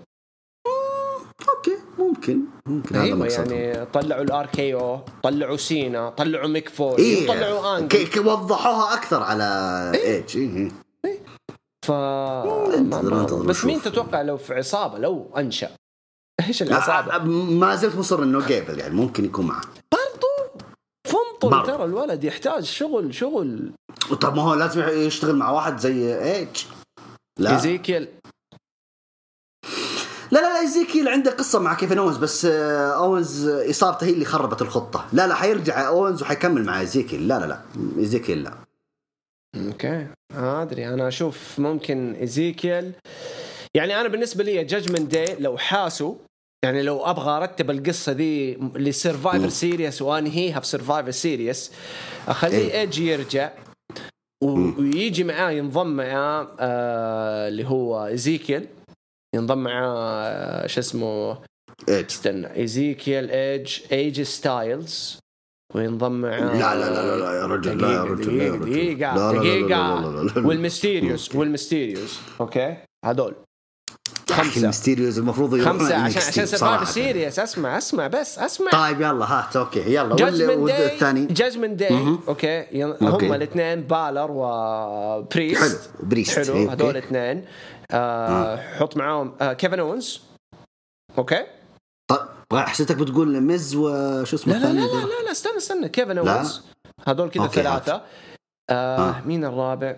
[2.01, 3.51] ممكن ممكن هذا مقصدهم.
[3.57, 7.27] يعني طلعوا ال RKO طلعوا سينا طلعوا ميك فولي إيه.
[7.27, 8.19] طلعوا آنجل.
[8.27, 9.43] وضحوها أكثر على
[9.95, 10.71] ايدج إيه.
[11.85, 13.65] ف انتظر- ما- ما- انتظر بس.
[13.65, 15.69] مين تتوقع لو في عصابة لو أنشأ؟
[16.47, 17.17] إيش العصابة؟
[17.53, 19.61] ما زلت مصر إنه جيبل يعني ممكن يكون معه.
[19.91, 20.61] برضو؟
[21.07, 21.65] فنطل.
[21.67, 23.71] ترى الولد يحتاج شغل شغل.
[24.21, 26.47] طب ما هو لازم يشتغل مع واحد زي ايدج
[27.39, 27.53] لا.
[27.53, 28.07] ايزيكيل
[30.31, 34.25] لا لا لا ايزيكيل عنده قصة مع كيفن اونز بس آه، اونز إصابته هي اللي
[34.25, 35.05] خربت الخطة.
[35.13, 37.59] لا لا حيرجع اونز وحيكمل مع ايزيكيل لا لا لا
[37.97, 38.53] ايزيكيل لا.
[39.67, 40.07] okay.
[40.33, 40.87] ما أدري.
[40.87, 42.91] أنا أشوف ممكن ايزيكيل
[43.75, 46.15] يعني أنا بالنسبة لي جاجمنت داي لو حاسوا
[46.65, 51.71] يعني لو أبغى أرتب القصة دي لسرفايفر سيريس وانهيها في سرفايفر سيريس
[52.27, 52.73] أخليه.
[52.79, 53.51] ايج يرجع
[54.43, 58.67] ويجي معاه ينضم معاه آه اللي هو ايزيكيل
[59.35, 61.37] ينضم معاه آه شو اسمه
[61.89, 65.19] ايج استنى ايزيكيل ايج ايج ستايلز
[65.75, 68.57] وينضم معاه لا لا لا لا, لا يا رجل لا يا رجل دقيقة.
[68.57, 70.47] دقيقة دقيقة.
[70.47, 73.35] والميستيريوس والميستيريوس أوكي هذول
[74.31, 76.85] خمسة الميستيريوز المفروض يروحون خمسة عشان عشان صراحة.
[76.85, 80.13] سرفايف سيريس اسمع اسمع بس اسمع طيب يلا هات أوكي يلا
[80.55, 82.17] والثاني جاجمنت داي.
[82.27, 82.83] أوكي.
[83.01, 85.77] هم الاثنين بالر وبريست حلو،
[86.09, 86.39] بريست.
[86.39, 86.89] حلو إيه، هذول.
[86.89, 87.45] الاثنين
[87.93, 90.21] آه حط معاهم آه كيفن اونز
[91.17, 91.45] أوكي
[92.09, 96.17] طيب حسيتك بتقول مز وشو اسمه لا لا لا لا لا, لا استنى استنى كيفن.
[96.17, 96.61] اونز
[97.07, 98.01] هذول كذا ثلاثة
[98.69, 99.21] آه آه.
[99.25, 99.95] مين الرابع؟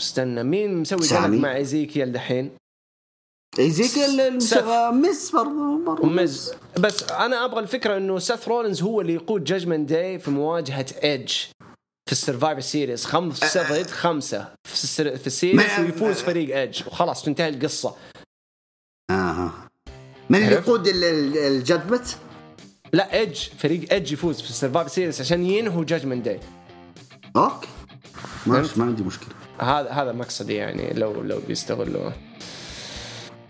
[0.00, 0.98] استنى مين مسوي.
[1.18, 2.56] قلق مع ايزيكيل دحين؟
[3.58, 4.64] ايزيكيل سيث.
[4.92, 9.88] مز برضو برضو ومز بس أنا أبغى الفكرة إنه سيث رولينز هو اللي يقود Judgment
[9.88, 11.34] Day في مواجهة ايدج
[12.06, 14.48] في ال Survivor Series خمسه ضد خمسة.
[14.64, 15.16] في, السر...
[15.16, 16.82] في ال Series ويفوز فريق إيدج.
[16.86, 17.94] وخلاص تنتهي القصة.
[19.10, 19.52] أها
[20.30, 22.18] من اللي؟ يقود ال- ال- ال Judgment؟
[22.92, 23.38] لا إيدج.
[23.58, 26.40] فريق إيدج يفوز في ال Survivor Series عشان ينهوا Judgment Day
[27.36, 27.68] أوكي.
[28.46, 29.28] ماشي؟ ما عندي مشكلة.
[29.60, 32.10] هذا هذا مقصدي يعني لو لو بيستغلوا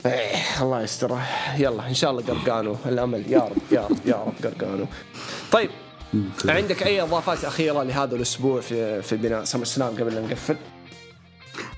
[0.06, 1.18] إيه الله يستر
[1.58, 2.76] يلا إن شاء الله قرقانو.
[2.86, 3.32] الأمل.
[3.32, 4.86] يا رب يا رب يا رب قرقانو.
[5.52, 5.70] طيب
[6.48, 10.56] عندك أي إضافات أخيرة لهذا الأسبوع في في بناء سمر سلام قبل لا نقفل؟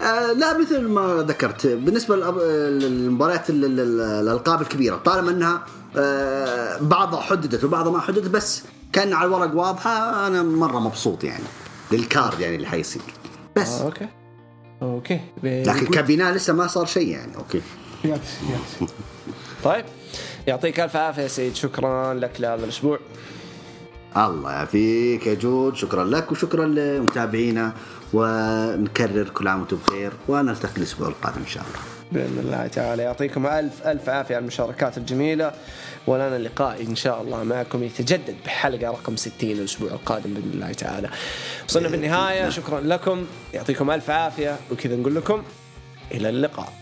[0.02, 5.62] آه لا مثل ما ذكرت بالنسبة للمباريات ال- ال- ال- الألقاب الكبيرة طالما أنها
[5.96, 11.44] آه بعضها حددت وبعضها ما حددت بس كان على الورق واضحة أنا مرة مبسوط يعني
[11.92, 13.02] لل card يعني اللي حيصير.
[13.56, 13.68] بس.
[13.68, 14.08] آه okay.
[14.82, 15.20] Okay.
[15.42, 17.60] لكن كبناء لسه ما صار شيء يعني okay.
[19.64, 19.84] طيب
[20.46, 22.98] يعطيك ألف عافية سيد شكرا لك لهذا الأسبوع.
[24.16, 25.76] الله يعافيك يا جود.
[25.76, 27.72] شكرا لك وشكرا لمتابعينا
[28.12, 31.78] ونكرر كل عام وأنتم بخير ونلتقي الأسبوع القادم إن شاء الله.
[32.12, 33.02] بإذن الله تعالى.
[33.02, 35.52] يعطيكم ألف ألف عافية على المشاركات الجميلة
[36.06, 41.08] ولنا اللقاء إن شاء الله معكم يتجدد بحلقة رقم 60 الأسبوع القادم بإذن الله تعالى.
[41.68, 43.26] وصلنا في النهايه شكرا لكم.
[43.54, 45.42] يعطيكم ألف عافية وكذا نقول لكم
[46.14, 46.72] إلى اللقاء.